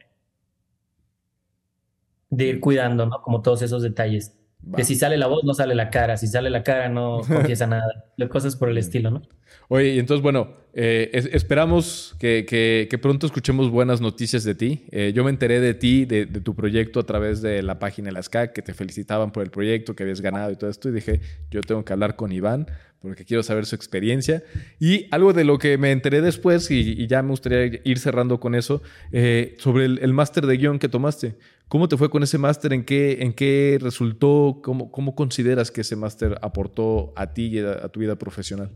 [2.31, 3.23] de ir cuidando, ¿no?
[3.23, 4.37] Como todos esos detalles.
[4.73, 4.79] Va.
[4.79, 6.17] De si sale la voz, no sale la cara.
[6.17, 7.85] Si sale la cara, no confiesa nada.
[8.31, 9.23] Cosas por el estilo, ¿no?
[9.69, 14.55] Oye, y entonces, bueno, eh, es- esperamos que, que- que pronto escuchemos buenas noticias de
[14.55, 14.85] ti.
[14.91, 18.07] Eh, yo me enteré de ti, de, de tu proyecto a través de la página
[18.07, 20.89] de las CAC, que te felicitaban por el proyecto, que habías ganado y todo esto.
[20.89, 22.67] Y dije, yo tengo que hablar con Iván
[23.01, 24.43] porque quiero saber su experiencia.
[24.81, 28.41] Y algo de lo que me enteré después, y, y ya me gustaría ir cerrando
[28.41, 28.81] con eso,
[29.13, 31.35] eh, sobre el, el máster de guion que tomaste.
[31.75, 32.73] ¿Cómo te fue con ese máster?
[32.73, 34.61] ¿En qué, ¿En qué resultó?
[34.63, 38.71] ¿Cómo, ¿Cómo consideras que ese máster aportó a ti y a, a tu vida profesional?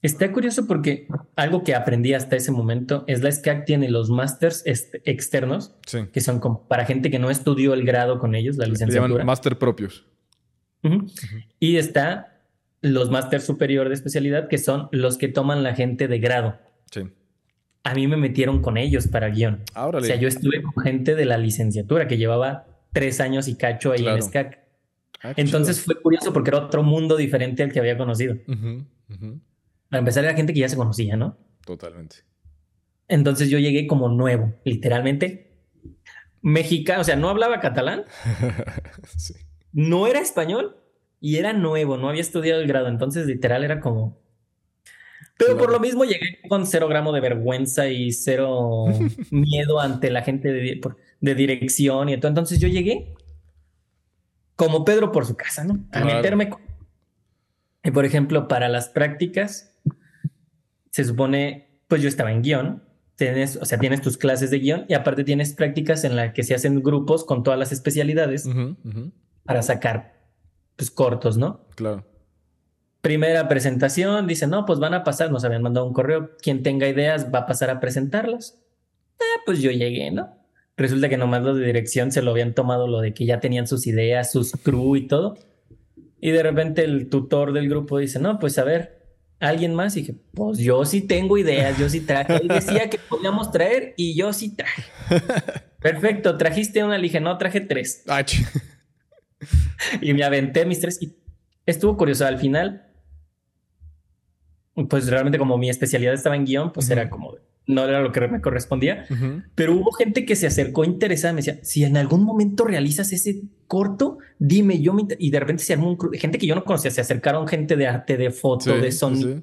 [0.00, 4.62] Está curioso porque algo que aprendí hasta ese momento es la SCAC tiene los másters
[4.64, 6.06] externos, Sí.
[6.10, 9.08] que son como para gente que no estudió el grado con ellos, la licenciatura.
[9.10, 10.06] llaman máster propios.
[11.60, 12.40] Y está
[12.80, 16.56] los máster superior de especialidad, que son los que toman la gente de grado.
[16.90, 17.02] Sí.
[17.90, 19.62] A mí me metieron con ellos para guion.
[19.74, 23.56] Ahora O sea, yo estuve con gente de la licenciatura que llevaba tres años y
[23.56, 24.16] cacho ahí Claro.
[24.16, 24.58] en SCAC.
[25.22, 28.36] Ah, Entonces fue curioso porque era otro mundo diferente al que había conocido.
[28.46, 29.40] ujú.
[29.88, 31.36] Para empezar, era gente que ya se conocía, ¿no?
[31.64, 32.16] Totalmente.
[33.08, 35.46] Entonces yo llegué como nuevo, literalmente
[36.42, 38.04] mexicano, o sea, no hablaba catalán,
[39.16, 39.34] sí.
[39.72, 40.76] no era español
[41.20, 44.20] y era nuevo, no había estudiado el grado, entonces literal era como...
[45.38, 48.86] Pero por lo mismo llegué con cero gramo de vergüenza y cero
[49.30, 50.80] miedo ante la gente de,
[51.20, 52.28] de dirección y todo.
[52.28, 53.14] Entonces yo llegué
[54.56, 55.74] como Pedro por su casa, ¿no?
[55.92, 56.06] A Claro.
[56.16, 56.48] meterme.
[56.50, 56.60] con-
[57.84, 59.74] Y por ejemplo, para las prácticas,
[60.90, 62.82] se supone, pues yo estaba en guion,
[63.14, 66.42] tienes, o sea, tienes tus clases de guion y aparte tienes prácticas en las que
[66.42, 68.48] se hacen grupos con todas las especialidades
[69.44, 70.14] para sacar,
[70.76, 71.66] pues, cortos, ¿no?
[71.76, 72.04] Claro.
[73.08, 76.86] Primera presentación, dice, no, pues van a pasar, nos habían mandado un correo, quien tenga
[76.86, 78.62] ideas va a pasar a presentarlas.
[79.18, 80.36] Ah, pues yo llegué, ¿no?
[80.76, 83.66] Resulta que nomás los de dirección se lo habían tomado lo de que ya tenían
[83.66, 85.38] sus ideas, sus crew y todo.
[86.20, 89.06] Y de repente el tutor del grupo dice, no, pues a ver,
[89.40, 89.96] ¿alguien más?
[89.96, 92.36] Y dije, pues yo sí tengo ideas, yo sí traje.
[92.36, 94.82] Él decía que podíamos traer y yo sí traje.
[95.80, 98.04] Perfecto, trajiste una, le dije, no, traje tres.
[98.06, 98.22] Ah,
[100.02, 101.16] Y me aventé mis tres y
[101.64, 102.26] estuvo curioso.
[102.26, 102.87] Al final,
[104.86, 107.34] pues realmente como mi especialidad estaba en guion, pues era como,
[107.66, 109.06] no era lo que me correspondía.
[109.54, 113.42] Pero hubo gente que se acercó interesada, me decía, si en algún momento realizas ese
[113.66, 115.02] corto, dime, yo me...
[115.02, 115.18] inter-".
[115.20, 115.98] Y de repente se armó un...
[116.14, 119.36] Gente que yo no conocía, se acercaron gente de arte, de foto, Sí, de sonido,
[119.38, 119.42] sí.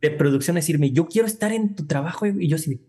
[0.00, 2.26] de producción, a decirme, yo quiero estar en tu trabajo.
[2.26, 2.80] Y yo sí,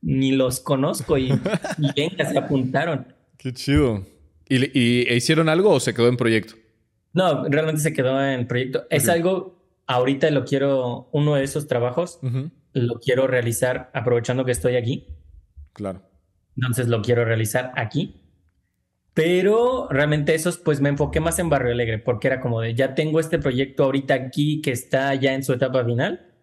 [0.00, 1.32] ni los conozco y, y
[1.96, 3.06] venga, se apuntaron.
[3.36, 4.06] Qué chido.
[4.48, 6.54] ¿Y, y- hicieron algo o se quedó en proyecto?
[7.12, 8.84] No, realmente se quedó en proyecto.
[8.90, 9.57] Es algo,
[9.88, 12.20] ahorita lo quiero, uno de esos trabajos,
[12.72, 15.08] lo quiero realizar aprovechando que estoy aquí.
[15.72, 16.02] Claro.
[16.56, 18.22] Entonces lo quiero realizar aquí.
[19.14, 22.94] Pero realmente esos, pues me enfoqué más en Barrio Alegre, porque era como de, ya
[22.94, 26.34] tengo este proyecto ahorita aquí que está ya en su etapa final.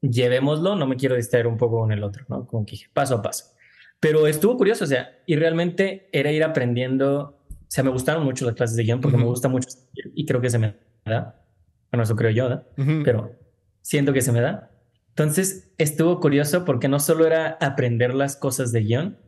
[0.00, 2.46] Llevémoslo, no me quiero distraer un poco con el otro, ¿no?
[2.46, 3.44] Como que dije, paso a paso.
[4.00, 7.38] Pero estuvo curioso, o sea, y realmente era ir aprendiendo.
[7.50, 9.68] O sea, me gustaron mucho las clases de guion porque me gusta mucho
[10.14, 11.45] y creo que se me da.
[11.90, 12.66] Bueno, eso creo yo, ¿verdad?
[12.78, 13.02] Ujú.
[13.04, 13.32] pero
[13.82, 14.70] siento que se me da.
[15.10, 19.18] Entonces estuvo curioso porque no solo era aprender las cosas de guion,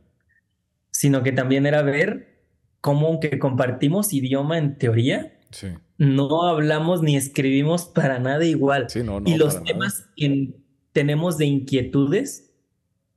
[0.91, 2.43] sino que también era ver
[2.81, 5.67] cómo aunque compartimos idioma en teoría, Sí.
[5.97, 8.89] no hablamos ni escribimos para nada igual.
[8.89, 9.29] Sí, no, no.
[9.29, 9.65] y los nada.
[9.65, 10.53] temas que
[10.91, 12.53] tenemos de inquietudes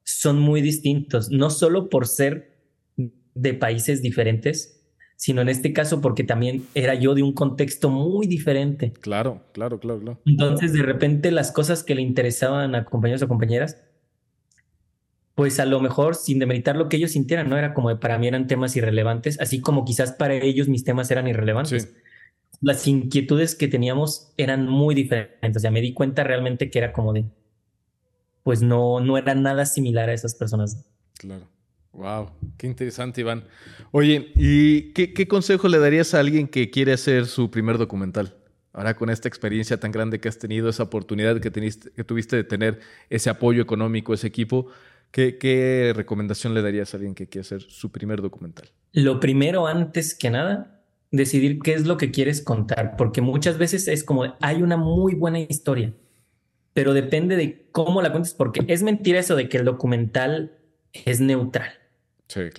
[0.04, 2.58] son muy distintos, no solo por ser
[3.34, 4.81] de países diferentes,
[5.16, 8.92] sino en este caso porque también era yo de un contexto muy diferente.
[8.92, 10.20] Claro, claro, claro, claro.
[10.26, 13.78] Entonces, de repente, las cosas que le interesaban a compañeros o compañeras,
[15.34, 17.56] pues a lo mejor sin demeritar lo que ellos sintieran, ¿no?
[17.56, 21.26] Era como para mí eran temas irrelevantes, así como quizás para ellos mis temas eran
[21.28, 21.94] irrelevantes.
[22.60, 25.56] Las inquietudes que teníamos eran muy diferentes.
[25.56, 27.24] O sea, me di cuenta realmente que era como de,
[28.42, 30.84] pues no, no era nada similar a esas personas.
[31.18, 31.46] Claro.
[31.92, 33.44] Wow, qué interesante, Iván.
[33.90, 38.34] Oye, ¿y qué, consejo le darías a alguien que quiere hacer su primer documental?
[38.72, 42.44] Ahora con esta experiencia tan grande que has tenido, esa oportunidad que, que tuviste de
[42.44, 42.80] tener
[43.10, 44.68] ese apoyo económico, ese equipo,
[45.10, 48.70] ¿qué, ¿qué recomendación le darías a alguien que quiere hacer su primer documental?
[48.92, 50.80] Lo primero, antes que nada,
[51.10, 55.14] decidir qué es lo que quieres contar, porque muchas veces es como, hay una muy
[55.14, 55.92] buena historia,
[56.72, 60.56] pero depende de cómo la cuentes, porque es mentira eso de que el documental
[60.92, 61.81] es neutral.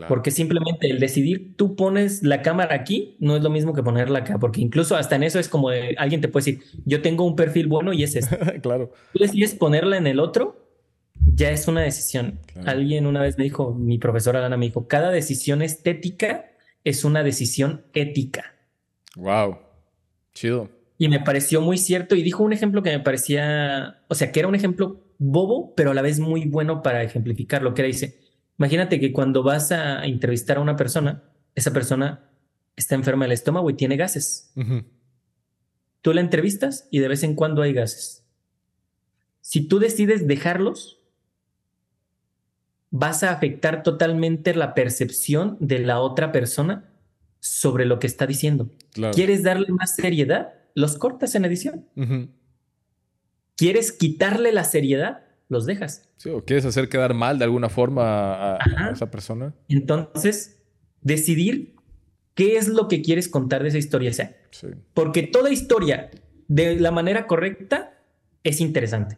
[0.07, 4.19] Porque simplemente el decidir, tú pones la cámara aquí, no es lo mismo que ponerla
[4.19, 7.35] acá, porque incluso hasta en eso es como alguien te puede decir, yo tengo un
[7.35, 8.59] perfil bueno y es este.
[8.61, 8.91] claro.
[9.13, 10.63] Tú decides ponerla en el otro,
[11.15, 12.39] ya es una decisión.
[12.65, 16.51] Alguien una vez me dijo, mi profesora Dana me dijo, cada decisión estética
[16.83, 18.53] es una decisión ética.
[19.15, 19.57] Wow.
[20.33, 20.69] Chido.
[20.97, 24.39] Y me pareció muy cierto y dijo un ejemplo que me parecía, o sea, que
[24.39, 27.87] era un ejemplo bobo, pero a la vez muy bueno para ejemplificar lo que era.
[27.87, 28.19] Dice,
[28.57, 31.23] Imagínate que cuando vas a entrevistar a una persona,
[31.55, 32.29] esa persona
[32.75, 34.53] está enferma del estómago y tiene gases.
[36.01, 38.25] Tú la entrevistas y de vez en cuando hay gases.
[39.41, 40.99] Si tú decides dejarlos,
[42.89, 46.89] vas a afectar totalmente la percepción de la otra persona
[47.39, 48.69] sobre lo que está diciendo.
[49.13, 50.53] ¿Quieres darle más seriedad?
[50.75, 51.87] Los cortas en edición.
[53.57, 55.22] ¿Quieres quitarle la seriedad?
[55.49, 56.09] Los dejas.
[56.17, 59.53] Sí, o quieres hacer quedar mal de alguna forma a, esa persona.
[59.69, 60.61] Entonces,
[61.01, 61.75] decidir
[62.33, 64.11] qué es lo que quieres contar de esa historia.
[64.13, 64.67] sí.
[64.93, 66.09] Porque toda historia
[66.47, 67.99] de la manera correcta
[68.43, 69.17] es interesante.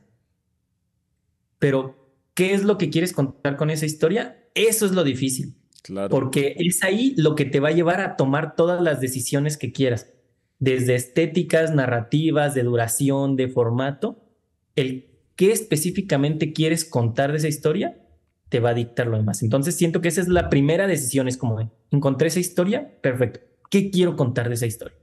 [1.59, 4.43] Pero, ¿qué es lo que quieres contar con esa historia?
[4.53, 5.55] Eso es lo difícil.
[5.81, 6.09] Claro.
[6.09, 9.71] Porque es ahí lo que te va a llevar a tomar todas las decisiones que
[9.71, 10.11] quieras.
[10.59, 14.23] Desde estéticas, narrativas, de duración, de formato.
[14.75, 17.97] El qué específicamente quieres contar de esa historia,
[18.49, 19.43] te va a dictar lo demás.
[19.43, 23.39] Entonces siento que esa es la primera decisión, es como, encontré esa historia, perfecto.
[23.69, 24.97] ¿Qué quiero contar de esa historia?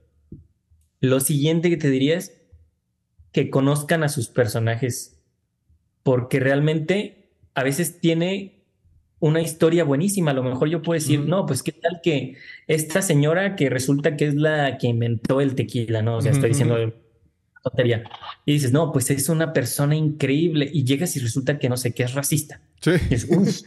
[0.99, 2.41] Lo siguiente que te diría es
[3.31, 5.21] que conozcan a sus personajes,
[6.03, 8.63] porque realmente a veces tiene
[9.19, 10.31] una historia buenísima.
[10.31, 12.35] A lo mejor yo puedo decir, no, pues qué tal que
[12.67, 16.17] esta señora que resulta que es la que inventó el tequila, ¿no?
[16.17, 16.93] O sea, estoy diciendo
[17.63, 18.03] tontería.
[18.45, 20.69] Y dices, no, pues es una persona increíble.
[20.71, 22.61] Y llegas y resulta que no sé qué es racista.
[22.81, 22.91] Sí.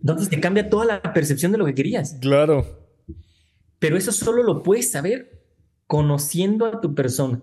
[0.00, 2.18] Entonces te cambia toda la percepción de lo que querías.
[2.20, 2.84] Claro.
[3.78, 5.42] Pero eso solo lo puedes saber
[5.86, 7.40] conociendo a tu persona.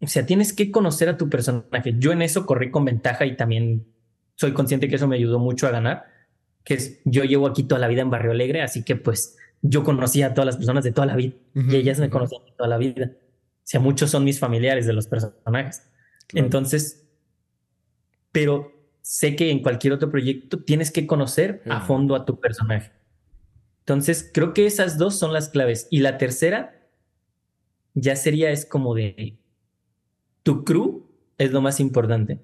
[0.00, 1.94] O sea, tienes que conocer a tu personaje.
[1.98, 3.86] Yo en eso corrí con ventaja y también
[4.34, 6.04] soy consciente que eso me ayudó mucho a ganar.
[6.62, 9.84] Que es, yo llevo aquí toda la vida en Barrio Alegre, así que pues yo
[9.84, 12.68] conocía a todas las personas de toda la vida y ellas me conocían de toda
[12.68, 13.10] la vida
[13.70, 15.82] sea, muchos son mis familiares de los personajes.
[16.32, 17.06] Entonces,
[18.32, 22.92] pero sé que en cualquier otro proyecto tienes que conocer a fondo a tu personaje.
[23.80, 25.86] Entonces, creo que esas dos son las claves.
[25.90, 26.88] Y la tercera
[27.92, 29.38] ya sería, es como de,
[30.42, 32.40] tu crew es lo más importante.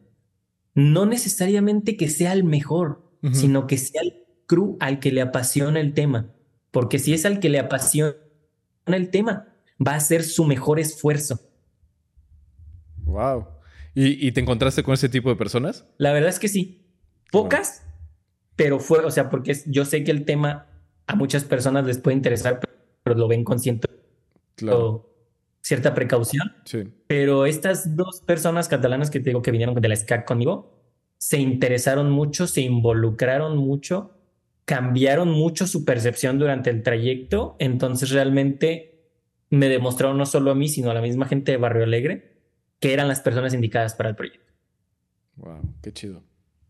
[0.75, 3.03] No necesariamente que sea el mejor,
[3.33, 6.35] sino que sea el crew al que le apasiona el tema.
[6.71, 8.13] Porque si es al que le apasiona
[8.87, 9.54] el tema,
[9.85, 11.41] va a ser su mejor esfuerzo.
[13.05, 13.47] Wow.
[13.95, 15.87] ¿Y, te encontraste con ese tipo de personas?
[15.99, 16.85] La verdad es que sí.
[17.31, 17.85] Pocas,
[18.57, 20.67] pero fue, o sea, porque yo sé que el tema
[21.07, 22.59] a muchas personas les puede interesar,
[23.03, 23.89] pero lo ven con cierta
[25.95, 26.55] precaución.
[26.65, 26.93] Sí.
[27.07, 30.75] Pero estas dos personas catalanas que te digo que vinieron de la SCAC conmigo,
[31.19, 34.11] se interesaron mucho, se involucraron mucho,
[34.65, 37.55] cambiaron mucho su percepción durante el trayecto.
[37.61, 38.94] Entonces realmente
[39.55, 42.35] me demostraron no solo a mí, sino a la misma gente de Barrio Alegre
[42.81, 44.53] que eran las personas indicadas para el proyecto.
[45.37, 46.23] Wow, qué chido.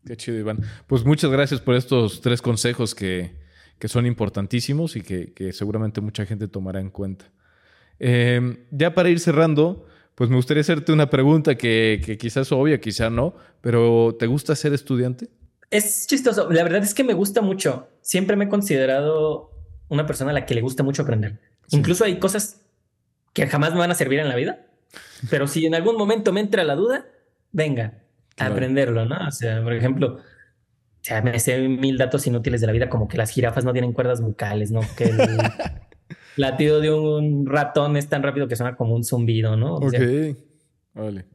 [0.07, 0.61] Qué chido, Iván.
[0.87, 3.43] Pues muchas gracias por estos tres consejos que,
[3.87, 7.30] son importantísimos y que, seguramente mucha gente tomará en cuenta.
[7.99, 12.80] Em, ya para ir cerrando, pues me gustaría hacerte una pregunta que, que quizás obvia,
[12.80, 15.28] quizás no, pero ¿te gusta ser estudiante?
[15.70, 16.49] Es chistoso.
[16.51, 17.89] La verdad es que me gusta mucho.
[18.01, 19.51] Siempre me he considerado
[19.89, 21.41] una persona a la que le gusta mucho aprender.
[21.70, 22.64] Incluso hay cosas
[23.35, 24.61] que jamás me van a servir en la vida.
[25.28, 27.07] Pero si en algún momento me entra la duda,
[27.53, 27.99] venga,
[28.39, 29.28] a aprenderlo, ¿no?
[29.28, 30.20] O sea, por ejemplo, o
[31.03, 33.93] sea, me sé mil datos inútiles de la vida, como que las jirafas no tienen
[33.93, 34.80] cuerdas bucales, ¿no?
[34.97, 35.18] Que el
[36.37, 39.78] latido de un ratón es tan rápido que suena como un zumbido, ¿no?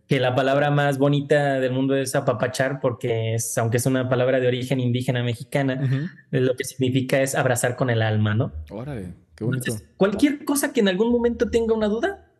[0.07, 4.39] Que la palabra más bonita del mundo es apapachar, porque es, aunque es una palabra
[4.39, 8.53] de origen indígena mexicana, lo que significa es abrazar con el alma, ¿no?
[8.69, 9.73] Órale, qué bonito.
[9.97, 12.31] cualquier cosa que en algún momento tenga una duda,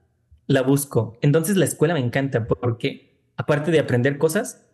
[0.48, 1.18] la busco.
[1.22, 4.66] Entonces la escuela me encanta porque, aparte de aprender cosas,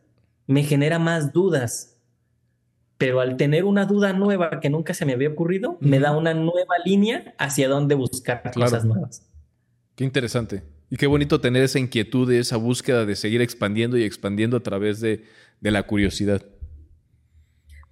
[0.45, 1.97] me genera más dudas.
[2.97, 6.33] Pero al tener una duda nueva que nunca se me había ocurrido, me da una
[6.33, 9.27] nueva línea hacia dónde buscar cosas nuevas.
[9.95, 10.74] Qué interesante.
[10.89, 14.63] Y qué bonito tener esa inquietud y esa búsqueda de seguir expandiendo y expandiendo a
[14.63, 15.23] través de,
[15.61, 16.45] la curiosidad.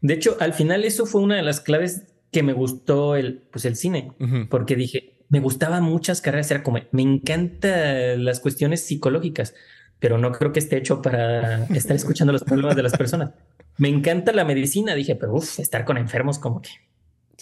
[0.02, 3.66] De hecho, al final eso fue una de las claves que me gustó el, pues
[3.66, 4.12] el cine,
[4.50, 9.56] porque dije, me gustaban muchas carreras, era como, me encantan las cuestiones psicológicas,
[10.00, 13.32] pero no creo que esté hecho para estar escuchando los problemas de las personas.
[13.78, 16.70] Me encanta la medicina, dije, pero uff, estar con enfermos como que...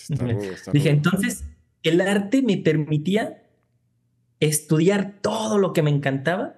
[0.71, 1.43] dije, entonces,
[1.83, 3.40] el arte me permitía
[4.41, 6.55] estudiar todo lo que me encantaba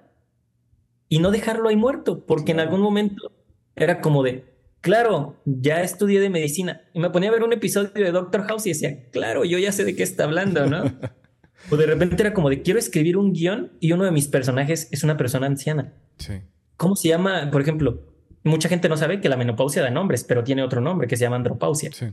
[1.08, 3.30] y no dejarlo ahí muerto, porque en algún momento
[3.76, 4.44] era como de,
[4.80, 8.66] claro, ya estudié de medicina y me ponía a ver un episodio de Doctor House
[8.66, 10.82] y decía, claro, yo ya sé de qué está hablando, ¿no?
[11.70, 14.88] o de repente era como de, quiero escribir un guion y uno de mis personajes
[14.90, 15.92] es una persona anciana.
[16.18, 16.40] Sí.
[16.76, 17.50] ¿Cómo se llama?
[17.50, 18.02] Por ejemplo,
[18.42, 21.24] mucha gente no sabe que la menopausia da nombres, pero tiene otro nombre que se
[21.24, 21.92] llama andropausia.
[21.92, 22.06] Sí.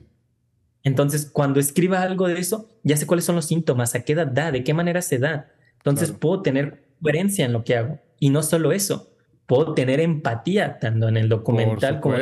[0.84, 4.28] Entonces, cuando escriba algo de eso, ya sé cuáles son los síntomas, a qué edad
[4.28, 5.52] da, de qué manera se da.
[5.84, 8.00] Entonces puedo tener coherencia en lo que hago.
[8.20, 9.12] Y no solo eso,
[9.48, 12.18] puedo tener empatía tanto en el documental como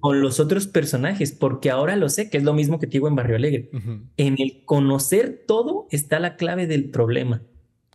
[0.00, 3.06] con los otros personajes, porque ahora lo sé, que es lo mismo que te digo
[3.06, 3.70] en Barrio Alegre.
[4.16, 7.42] En el conocer todo está la clave del problema.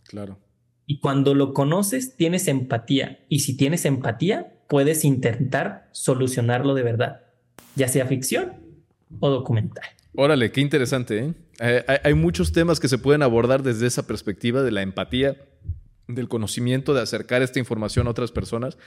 [0.04, 0.38] Claro.
[0.86, 3.18] Y cuando lo conoces, tienes empatía.
[3.28, 7.20] Y si tienes empatía, puedes intentar solucionarlo de verdad,
[7.76, 8.54] ya sea ficción
[9.20, 9.84] o documental.
[10.14, 11.18] Órale, qué interesante.
[11.18, 11.34] ¿eh?
[11.60, 15.36] Eh, hay, muchos temas que se pueden abordar desde esa perspectiva de la empatía,
[16.06, 18.78] del conocimiento, de acercar esta información a otras personas.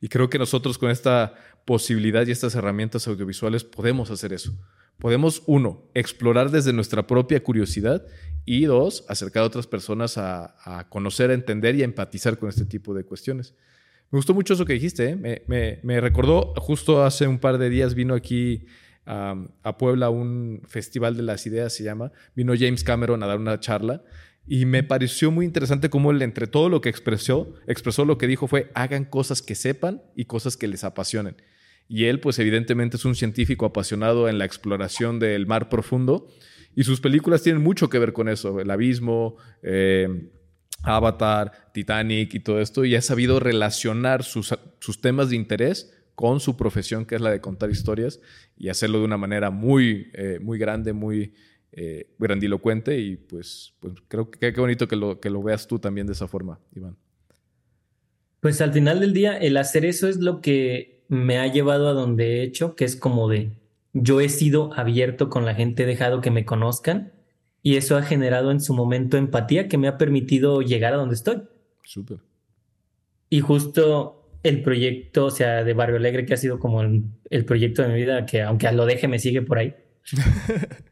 [0.00, 4.52] Y creo que nosotros con esta posibilidad y estas herramientas audiovisuales podemos hacer eso.
[4.98, 8.06] Podemos, uno, explorar desde nuestra propia curiosidad
[8.44, 12.64] y dos, acercar a otras personas a, conocer, a entender y a empatizar con este
[12.64, 13.54] tipo de cuestiones.
[14.10, 15.10] Me gustó mucho eso que dijiste.
[15.10, 15.44] ¿eh?
[15.46, 18.66] Me, me, recordó, justo hace un par de días vino aquí
[19.06, 22.12] a, Puebla un festival de las ideas, se llama.
[22.34, 24.02] Vino James Cameron a dar una charla
[24.46, 28.26] y me pareció muy interesante cómo él, entre todo lo que expresó, expresó lo que
[28.26, 31.36] dijo fue, hagan cosas que sepan y cosas que les apasionen.
[31.88, 36.28] Y él, pues evidentemente es un científico apasionado en la exploración del mar profundo
[36.74, 40.30] y sus películas tienen mucho que ver con eso, el abismo, eh,
[40.82, 46.40] Avatar, Titanic y todo esto, y ha sabido relacionar sus, sus temas de interés con
[46.40, 48.20] su profesión, que es la de contar historias,
[48.56, 51.34] y hacerlo de una manera muy, eh, muy grande, muy
[51.72, 52.98] eh, grandilocuente.
[53.00, 56.12] Y pues, pues creo que qué bonito que lo, que lo veas tú también de
[56.12, 56.96] esa forma, Iván.
[58.40, 61.92] Pues al final del día, el hacer eso es lo que me ha llevado a
[61.92, 63.52] donde he hecho, que es como de
[63.94, 67.12] yo he sido abierto con la gente, he dejado que me conozcan
[67.62, 71.14] y eso ha generado en su momento empatía que me ha permitido llegar a donde
[71.14, 71.42] estoy.
[71.82, 72.18] Súper.
[73.30, 77.82] Y justo el proyecto, o sea, de Barrio Alegre, que ha sido como el, proyecto
[77.82, 79.74] de mi vida, que aunque lo deje, me sigue por ahí.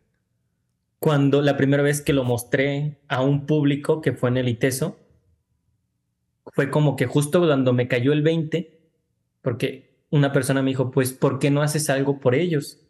[0.99, 4.99] Cuando la primera vez que lo mostré a un público que fue en el ITESO,
[6.55, 8.81] fue como que justo cuando me cayó el 20,
[9.43, 12.81] porque una persona me dijo, pues, ¿por qué no haces algo por ellos?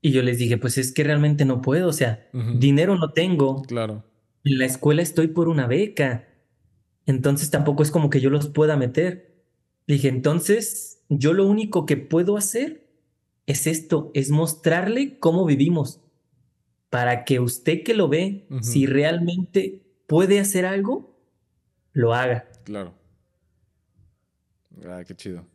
[0.00, 3.62] Y yo les dije, pues es que realmente no puedo, o sea, dinero no tengo.
[3.62, 4.04] Claro.
[4.44, 6.28] En la escuela estoy por una beca.
[7.06, 9.31] Entonces tampoco es como que yo los pueda meter.
[9.86, 12.86] Dije, entonces, yo lo único que puedo hacer
[13.46, 16.00] es esto, es mostrarle cómo vivimos,
[16.90, 21.18] para que usted que lo ve, si realmente puede hacer algo,
[21.92, 22.48] lo haga.
[22.64, 22.94] Claro.
[24.86, 25.46] Ah, qué chido.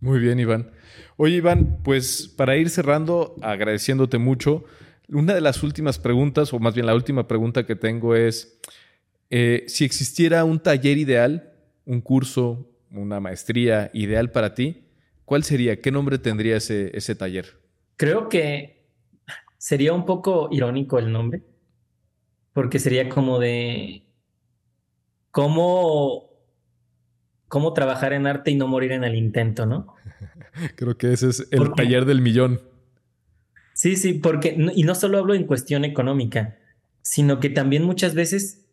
[0.00, 0.70] Muy bien, Iván.
[1.16, 4.64] Oye, Iván, pues para ir cerrando, agradeciéndote mucho,
[5.08, 8.60] una de las últimas preguntas, o más bien la última pregunta que tengo es,
[9.30, 11.52] eh, si existiera un taller ideal,
[11.84, 14.84] un curso, una maestría ideal para ti,
[15.24, 15.80] ¿cuál sería?
[15.80, 17.58] ¿Qué nombre tendría ese, ese taller?
[17.96, 18.86] Creo que
[19.58, 21.42] sería un poco irónico el nombre,
[22.52, 24.04] porque sería como de
[25.30, 26.30] cómo,
[27.48, 29.94] cómo trabajar en arte y no morir en el intento, ¿no?
[30.76, 32.60] Creo que ese es el taller del millón.
[33.74, 36.58] Sí, sí, porque, y no solo hablo en cuestión económica,
[37.02, 38.66] sino que también muchas veces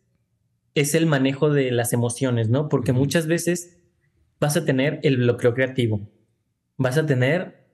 [0.74, 2.68] es el manejo de las emociones, ¿no?
[2.68, 3.75] Porque muchas veces
[4.40, 6.08] vas a tener el bloqueo creativo.
[6.76, 7.66] Vas a tener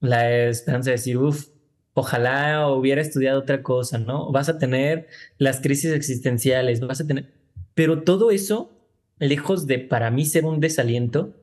[0.00, 1.48] la esperanza de decir, uff,
[1.94, 4.30] ojalá hubiera estudiado otra cosa, ¿no?
[4.32, 5.08] Vas a tener
[5.38, 7.32] las crisis existenciales, vas a tener...
[7.74, 8.72] Pero todo eso,
[9.18, 11.34] lejos de para mí ser un desaliento,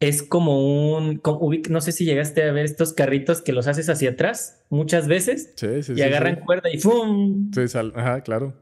[0.00, 1.20] es como un,
[1.68, 5.54] no sé si llegaste a ver estos carritos que los haces hacia atrás muchas veces
[5.94, 7.50] y agarran cuerda y ¡fum!
[7.52, 8.54] Sí, ajá, claro.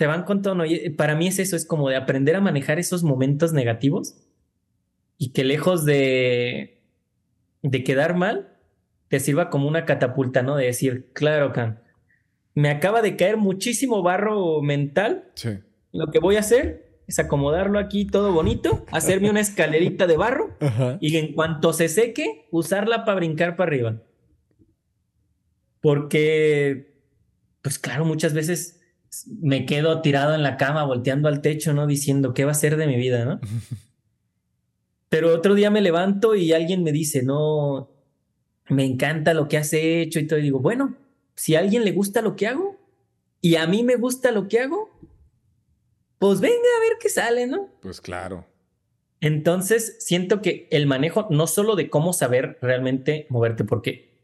[0.00, 0.64] Se van con tono.
[0.64, 4.16] Y para mí es eso, es como de aprender a manejar esos momentos negativos
[5.18, 6.80] y que lejos de,
[7.60, 8.56] de quedar mal,
[9.08, 10.56] te sirva como una catapulta, ¿no?
[10.56, 11.82] De decir, claro, Can,
[12.54, 15.30] me acaba de caer muchísimo barro mental.
[15.34, 15.58] Sí.
[15.92, 20.56] Lo que voy a hacer es acomodarlo aquí todo bonito, hacerme una escalerita de barro
[21.02, 24.02] y en cuanto se seque, usarla para brincar para arriba.
[25.82, 26.94] Porque,
[27.60, 28.79] pues claro, muchas veces
[29.40, 31.86] me quedo tirado en la cama, volteando al techo, ¿no?
[31.86, 33.40] Diciendo, ¿qué va a ser de mi vida, no?
[35.08, 37.90] Pero otro día me levanto y alguien me dice, no,
[38.68, 40.38] me encanta lo que has hecho y todo.
[40.38, 40.96] Y digo, bueno,
[41.34, 42.76] si a alguien le gusta lo que hago
[43.40, 44.90] y a mí me gusta lo que hago,
[46.18, 47.68] pues venga a ver qué sale, ¿no?
[47.80, 48.46] Pues claro.
[49.20, 54.18] Entonces, siento que el manejo, no solo de cómo saber realmente moverte, porque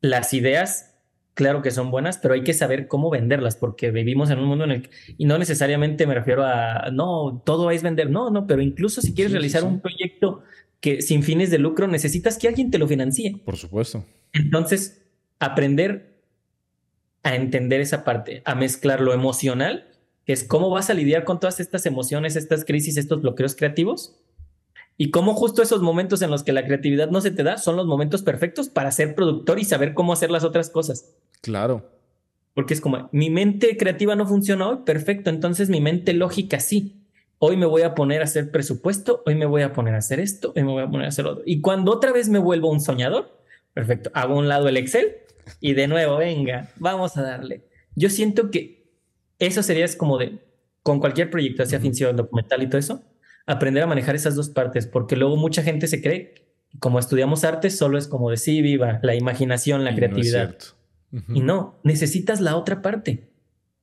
[0.00, 0.93] las ideas,
[1.34, 4.64] claro que son buenas, pero hay que saber cómo venderlas, porque vivimos en un mundo
[4.64, 8.46] en el que, y no necesariamente me refiero a, no, todo es vender, no, no,
[8.46, 10.42] pero incluso si quieres realizar un proyecto
[10.80, 13.40] que sin fines de lucro, necesitas que alguien te lo financie.
[13.44, 14.04] Por supuesto.
[14.32, 15.02] Entonces,
[15.38, 16.14] aprender
[17.22, 19.88] a entender esa parte, a mezclar lo emocional
[20.24, 24.16] que es cómo vas a lidiar con todas estas emociones, estas crisis, estos bloqueos creativos.
[24.96, 27.76] Y cómo justo esos momentos en los que la creatividad no se te da son
[27.76, 31.14] los momentos perfectos para ser productor y saber cómo hacer las otras cosas.
[31.40, 31.90] Claro.
[32.54, 37.00] Porque es como, mi mente creativa no funciona hoy, perfecto, entonces mi mente lógica sí.
[37.38, 40.20] Hoy me voy a poner a hacer presupuesto, hoy me voy a poner a hacer
[40.20, 41.42] esto, hoy me voy a poner a hacer otro.
[41.44, 43.36] Y cuando otra vez me vuelvo un soñador,
[43.72, 45.16] perfecto, hago un lado el Excel
[45.60, 47.64] y de nuevo, venga, vamos a darle.
[47.96, 48.86] Yo siento que
[49.40, 50.38] eso sería como de,
[50.84, 53.02] con cualquier proyecto, sea ficción, documental y todo eso,
[53.46, 56.34] aprender a manejar esas dos partes, porque luego mucha gente se cree,
[56.78, 60.56] como estudiamos arte, solo es como de sí, viva, la imaginación, la creatividad.
[61.28, 63.30] Y no, necesitas la otra parte.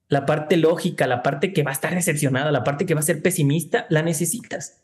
[0.10, 3.04] La parte lógica, la parte que va a estar decepcionada, la parte que va a
[3.04, 4.82] ser pesimista, la necesitas.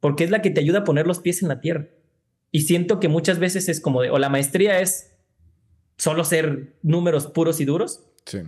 [0.00, 1.88] Porque es la que te ayuda a poner los pies en la tierra.
[2.50, 5.14] Y siento que muchas veces es como de, o la maestría es
[5.98, 8.06] solo ser números puros y duros.
[8.24, 8.38] Sí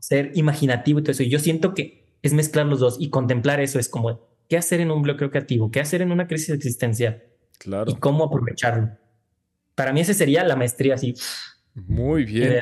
[0.00, 1.22] ser imaginativo y todo eso.
[1.22, 4.80] Y yo siento que es mezclar los dos y contemplar eso es como qué hacer
[4.80, 7.22] en un bloqueo creativo, qué hacer en una crisis existencial.
[7.58, 7.92] Claro.
[7.92, 8.90] Y cómo aprovecharlo.
[9.76, 11.14] Una mí ese sería la maestría así.
[11.74, 12.60] Muy bien.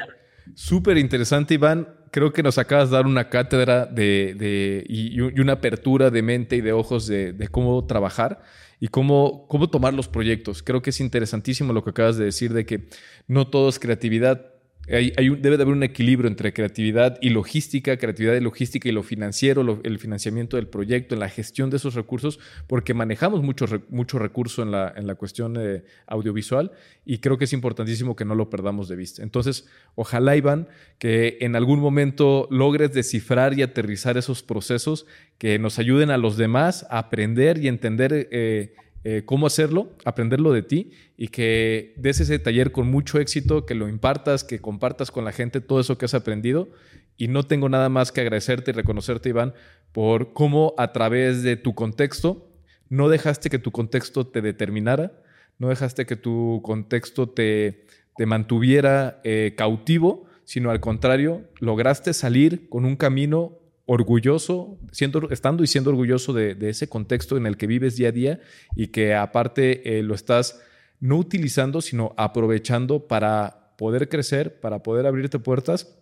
[0.54, 1.88] Súper interesante, Iván.
[2.12, 6.60] Creo que nos acabas de dar una cátedra de, y, una apertura de mente y
[6.60, 8.42] de ojos de, de, cómo trabajar
[8.80, 10.62] y cómo, cómo tomar los proyectos.
[10.62, 12.88] Creo que es interesantísimo lo que acabas de decir de que
[13.26, 14.57] no todo es creatividad,
[14.88, 19.80] debe de haber un equilibrio entre creatividad y logística, creatividad y logística y lo financiero,
[19.82, 24.62] el financiamiento del proyecto, en la gestión de esos recursos, porque manejamos mucho, mucho recurso
[24.62, 26.72] en la, en la cuestión eh, audiovisual
[27.04, 29.22] y creo que es importantísimo que no lo perdamos de vista.
[29.22, 30.68] Entonces, ojalá, Iván,
[30.98, 35.06] que en algún momento logres descifrar y aterrizar esos procesos
[35.36, 38.28] que nos ayuden a los demás a aprender y entender.
[38.30, 38.74] Eh,
[39.10, 43.74] eh, cómo hacerlo, aprenderlo de ti y que des ese taller con mucho éxito, que
[43.74, 46.68] lo impartas, que compartas con la gente todo eso que has aprendido.
[47.16, 49.54] Y no tengo nada más que agradecerte y reconocerte, Iván,
[49.92, 52.52] por cómo a través de tu contexto
[52.90, 55.22] no dejaste que tu contexto te determinara,
[55.56, 57.86] no dejaste que tu contexto te,
[58.26, 63.58] mantuviera eh, cautivo, sino al contrario, lograste salir con un camino
[63.90, 68.12] orgulloso, siendo, estando y siendo orgulloso de, ese contexto en el que vives día a
[68.12, 68.40] día
[68.76, 70.60] y que aparte eh, lo estás
[71.00, 75.96] no utilizando, sino aprovechando para poder crecer, para poder abrirte puertas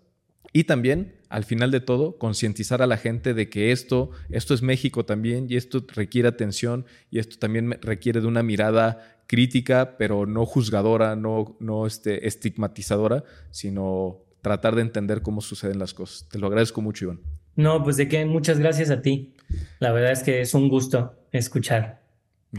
[0.52, 4.62] y también, al final de todo, concientizar a la gente de que esto, esto es
[4.62, 10.26] México también y esto requiere atención y esto también requiere de una mirada crítica, pero
[10.26, 16.28] no juzgadora, no, no este, estigmatizadora, sino tratar de entender cómo suceden las cosas.
[16.28, 17.20] Te lo agradezco mucho, Iván.
[17.56, 19.34] No, pues de qué, muchas gracias a ti.
[19.78, 22.06] La verdad es que es un gusto escuchar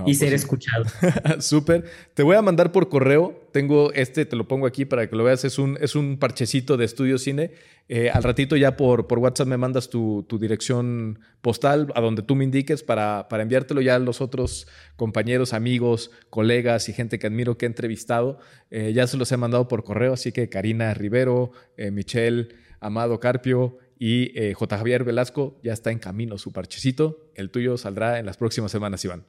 [0.05, 0.85] y ser pues escuchado.
[1.39, 1.85] Súper.
[2.13, 3.47] Te voy a mandar por correo.
[3.51, 5.45] Tengo este, te lo pongo aquí para que lo veas.
[5.45, 7.51] Es un, es un parchecito de estudio cine.
[7.89, 12.35] Eh, al ratito ya por, por WhatsApp me mandas tu, dirección postal a donde tú
[12.35, 14.67] me indiques para, para, enviártelo ya a los otros
[14.97, 18.39] compañeros, amigos, colegas y gente que admiro que he entrevistado.
[18.71, 22.49] Eh, ya se los he mandado por correo, así que Karina Rivero, eh, Michelle,
[22.79, 24.77] Amado Carpio, y eh, J.
[24.77, 27.31] Javier Velasco ya está en camino su parchecito.
[27.35, 29.25] El tuyo saldrá en las próximas semanas, Iván.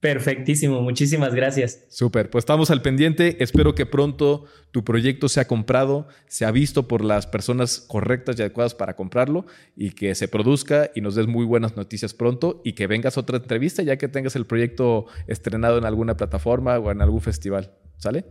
[0.00, 1.84] Perfectísimo, muchísimas gracias.
[1.88, 3.42] Súper, pues estamos al pendiente.
[3.42, 8.74] Espero que pronto tu proyecto sea comprado, sea visto por las personas correctas y adecuadas
[8.74, 12.86] para comprarlo y que se produzca y nos des muy buenas noticias pronto y que
[12.86, 17.00] vengas a otra entrevista ya que tengas el proyecto estrenado en alguna plataforma o en
[17.00, 17.72] algún festival.
[17.96, 18.26] ¿Sale?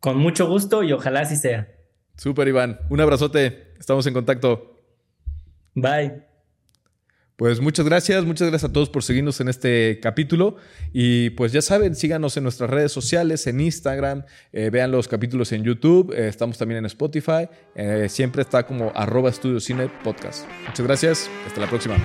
[0.00, 1.68] Con mucho gusto y ojalá así sea.
[2.16, 2.80] Súper, Iván.
[2.88, 3.69] Un abrazote.
[3.80, 4.76] Estamos en contacto.
[5.74, 6.30] Bye.
[7.40, 10.56] Pues muchas gracias, muchas gracias a todos por seguirnos en este capítulo
[10.92, 15.50] y pues ya saben, síganos en nuestras redes sociales, en Instagram, eh, vean los capítulos
[15.52, 20.44] en YouTube, eh, estamos también en Spotify, eh, siempre está como arroba estudio cine podcast.
[20.66, 21.96] Muchas gracias, hasta la próxima.